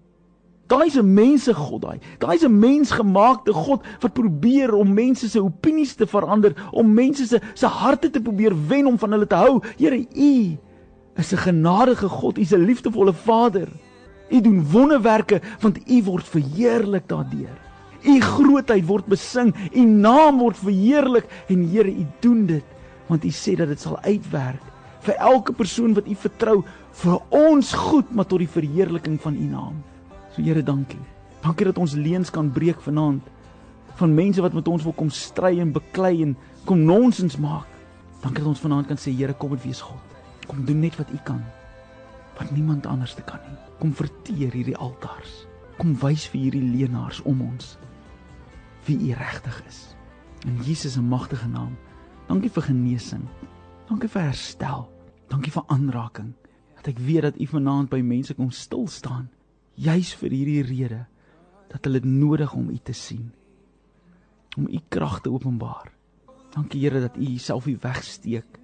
Daai 0.68 0.88
is 0.88 0.98
'n 0.98 1.14
mense 1.14 1.54
God 1.54 1.82
daai. 1.82 2.00
Daai 2.20 2.36
is 2.36 2.44
'n 2.44 2.60
mensgemaakte 2.60 3.54
God 3.54 3.82
wat 4.02 4.14
probeer 4.14 4.74
om 4.76 4.94
mense 4.94 5.30
se 5.30 5.40
opinies 5.40 5.96
te 5.96 6.08
verander, 6.08 6.54
om 6.72 6.94
mense 6.94 7.26
se 7.26 7.40
se 7.54 7.68
harte 7.68 8.10
te 8.10 8.22
probeer 8.22 8.54
wen 8.68 8.86
om 8.86 8.98
van 8.98 9.12
hulle 9.12 9.28
te 9.28 9.36
hou. 9.36 9.62
Here, 9.78 9.96
U 9.96 10.58
is 11.16 11.34
'n 11.34 11.38
genadige 11.38 12.10
God. 12.10 12.38
U 12.38 12.42
is 12.42 12.54
'n 12.54 12.66
liefdevolle 12.66 13.14
Vader. 13.14 13.68
U 14.30 14.42
doen 14.42 14.72
wonderwerke 14.72 15.42
want 15.60 15.80
U 15.90 16.04
word 16.04 16.28
verheerlik 16.28 17.08
daardeur. 17.08 17.67
U 18.08 18.16
grootheid 18.24 18.86
word 18.88 19.08
besing, 19.12 19.52
U 19.76 19.84
naam 19.84 20.40
word 20.40 20.60
verheerlik 20.62 21.28
en 21.52 21.66
Here, 21.68 21.92
U 21.92 22.06
doen 22.24 22.46
dit 22.48 22.74
want 23.08 23.24
U 23.24 23.32
sê 23.32 23.56
dat 23.56 23.70
dit 23.72 23.80
sal 23.80 23.96
uitwerk 24.04 24.64
vir 25.06 25.20
elke 25.24 25.54
persoon 25.56 25.94
wat 25.96 26.08
U 26.08 26.16
vertrou 26.20 26.58
vir 27.02 27.18
ons 27.36 27.72
goed, 27.88 28.10
maar 28.12 28.28
tot 28.28 28.44
die 28.44 28.52
verheerliking 28.52 29.16
van 29.24 29.36
U 29.36 29.48
naam. 29.48 29.82
So 30.36 30.44
Here, 30.44 30.64
dankie. 30.64 31.00
Dankie 31.44 31.68
dat 31.70 31.80
ons 31.80 31.96
leuns 31.96 32.32
kan 32.34 32.52
breek 32.52 32.80
vanaand 32.84 33.34
van 33.98 34.14
mense 34.14 34.44
wat 34.44 34.54
met 34.54 34.68
ons 34.70 34.84
wil 34.86 34.94
kom 34.94 35.10
stry 35.10 35.56
en 35.60 35.72
beklei 35.74 36.22
en 36.24 36.36
kom 36.68 36.84
nonsens 36.86 37.40
maak. 37.42 37.68
Dankie 38.22 38.44
dat 38.44 38.52
ons 38.54 38.64
vanaand 38.64 38.92
kan 38.92 39.00
sê 39.00 39.12
Here, 39.16 39.36
kom 39.36 39.56
en 39.56 39.64
wees 39.64 39.82
God. 39.84 40.16
Kom 40.48 40.64
doen 40.68 40.80
net 40.84 40.96
wat 41.00 41.12
U 41.12 41.20
kan. 41.28 41.44
Wat 42.38 42.52
niemand 42.56 42.86
anders 42.88 43.16
te 43.18 43.26
kan 43.26 43.42
nie. 43.48 43.58
Kom 43.82 43.92
verteer 43.96 44.54
hierdie 44.54 44.78
altaars. 44.78 45.44
Kom 45.78 45.96
wys 46.04 46.28
vir 46.32 46.48
hierdie 46.48 46.64
leenaars 46.64 47.20
om 47.26 47.42
ons 47.46 47.76
wie 48.88 49.10
U 49.10 49.14
regtig 49.14 49.62
is. 49.68 49.96
In 50.46 50.62
Jesus 50.64 50.94
se 50.94 51.02
magtige 51.02 51.48
naam. 51.48 51.78
Dankie 52.28 52.52
vir 52.52 52.64
genesing. 52.64 53.26
Dankie 53.88 54.10
vir 54.10 54.30
herstel. 54.30 54.88
Dankie 55.28 55.52
vir 55.52 55.64
aanraking. 55.68 56.34
Dat 56.80 56.92
ek 56.94 57.02
weet 57.04 57.28
dat 57.28 57.40
U 57.40 57.48
vanaand 57.52 57.92
by 57.92 58.00
mense 58.06 58.36
kom 58.38 58.52
stil 58.52 58.88
staan 58.88 59.28
juis 59.78 60.16
vir 60.18 60.34
hierdie 60.34 60.64
rede 60.66 61.04
dat 61.70 61.86
hulle 61.86 62.02
nodig 62.02 62.54
om 62.58 62.70
U 62.74 62.78
te 62.82 62.96
sien. 62.98 63.30
Om 64.58 64.70
U 64.72 64.80
krag 64.90 65.20
te 65.22 65.32
openbaar. 65.32 65.92
Dankie 66.56 66.82
Here 66.82 67.02
dat 67.04 67.18
U 67.18 67.28
Uself 67.36 67.68
nie 67.70 67.78
wegsteek 67.82 68.58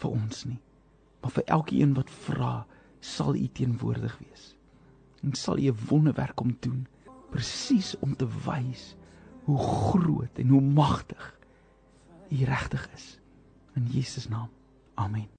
vir 0.00 0.10
ons 0.10 0.44
nie. 0.48 0.60
Maar 1.20 1.34
vir 1.36 1.48
elkeen 1.58 1.94
wat 1.98 2.10
vra, 2.24 2.64
sal 3.00 3.36
U 3.36 3.46
teenwoordig 3.52 4.16
wees. 4.22 4.54
En 5.22 5.34
sal 5.36 5.58
U 5.58 5.68
'n 5.72 5.86
wonderwerk 5.88 6.36
kom 6.36 6.56
doen 6.60 6.86
presies 7.34 7.94
om 7.98 8.14
te 8.16 8.26
wys 8.46 8.94
hoe 9.44 9.58
groot 9.58 10.38
en 10.38 10.48
hoe 10.48 10.60
magtig 10.60 11.38
U 12.28 12.44
regtig 12.44 12.88
is. 12.94 13.18
In 13.74 13.86
Jesus 13.86 14.28
naam. 14.28 14.48
Amen. 14.94 15.33